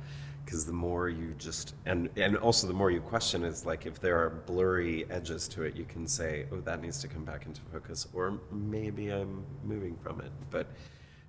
[0.44, 3.98] Because the more you just, and, and also the more you question is like, if
[3.98, 7.46] there are blurry edges to it, you can say, oh, that needs to come back
[7.46, 10.30] into focus, or maybe I'm moving from it.
[10.50, 10.66] But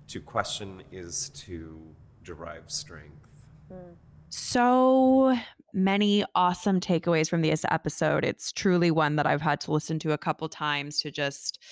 [0.08, 1.80] to question is to
[2.22, 3.26] derive strength.
[3.72, 3.94] Mm.
[4.28, 5.36] so
[5.72, 8.24] many awesome takeaways from this episode.
[8.24, 11.62] It's truly one that I've had to listen to a couple times to just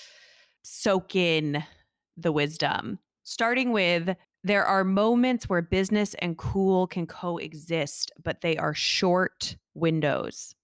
[0.65, 1.63] soak in
[2.17, 2.99] the wisdom.
[3.23, 9.57] Starting with there are moments where business and cool can coexist, but they are short
[9.73, 10.55] windows.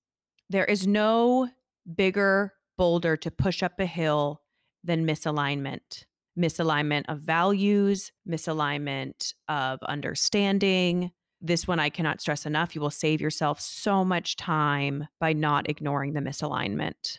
[0.49, 1.49] There is no
[1.95, 4.41] bigger boulder to push up a hill
[4.83, 6.05] than misalignment.
[6.37, 12.75] Misalignment of values, misalignment of understanding, this one I cannot stress enough.
[12.75, 17.17] You will save yourself so much time by not ignoring the misalignment.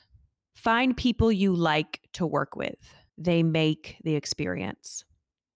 [0.55, 5.05] Find people you like to work with, they make the experience.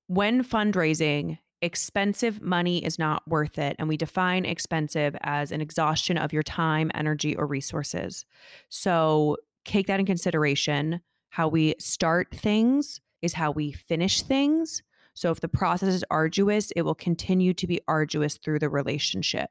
[0.09, 3.76] When fundraising, expensive money is not worth it.
[3.78, 8.24] And we define expensive as an exhaustion of your time, energy, or resources.
[8.68, 11.01] So take that in consideration.
[11.30, 14.82] How we start things is how we finish things.
[15.14, 19.51] So if the process is arduous, it will continue to be arduous through the relationship.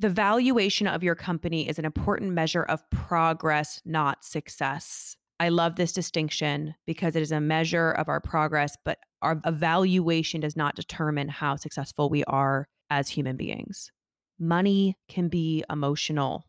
[0.00, 5.16] The valuation of your company is an important measure of progress, not success.
[5.38, 10.40] I love this distinction because it is a measure of our progress, but our evaluation
[10.40, 13.90] does not determine how successful we are as human beings.
[14.38, 16.44] Money can be emotional.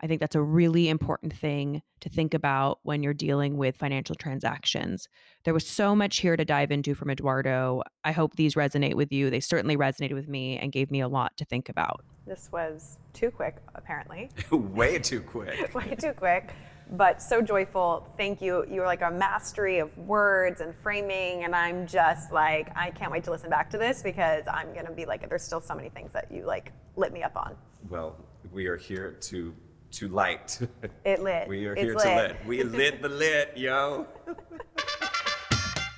[0.00, 4.16] I think that's a really important thing to think about when you're dealing with financial
[4.16, 5.08] transactions.
[5.44, 7.82] There was so much here to dive into from Eduardo.
[8.04, 9.30] I hope these resonate with you.
[9.30, 12.04] They certainly resonated with me and gave me a lot to think about.
[12.26, 14.30] This was too quick, apparently.
[14.50, 15.74] Way too quick.
[15.74, 16.52] Way too quick,
[16.92, 18.08] but so joyful.
[18.16, 18.64] Thank you.
[18.70, 23.24] You're like a mastery of words and framing, and I'm just like, I can't wait
[23.24, 26.12] to listen back to this because I'm gonna be like, there's still so many things
[26.14, 27.56] that you like lit me up on.
[27.90, 28.16] Well,
[28.52, 29.54] we are here to
[29.92, 30.58] to light.
[31.04, 31.46] It lit.
[31.48, 32.16] we are It's here to lit.
[32.16, 32.46] lit.
[32.46, 34.06] We lit the lit, yo.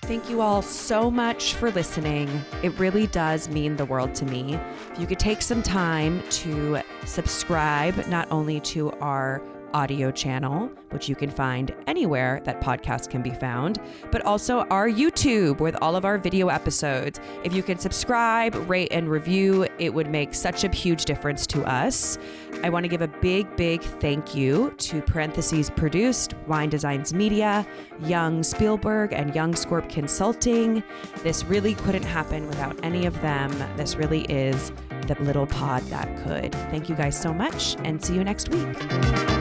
[0.06, 2.30] Thank you all so much for listening.
[2.62, 4.54] It really does mean the world to me.
[4.92, 9.42] If you could take some time to subscribe not only to our
[9.76, 13.78] audio channel, which you can find anywhere that podcasts can be found,
[14.10, 17.20] but also our YouTube with all of our video episodes.
[17.44, 21.62] If you can subscribe, rate, and review, it would make such a huge difference to
[21.64, 22.16] us.
[22.64, 27.66] I want to give a big, big thank you to Parentheses Produced, Wine Designs Media,
[28.00, 30.82] Young Spielberg, and Young Scorp Consulting.
[31.22, 33.52] This really couldn't happen without any of them.
[33.76, 34.72] This really is
[35.06, 36.52] the little pod that could.
[36.70, 39.35] Thank you guys so much and see you next week.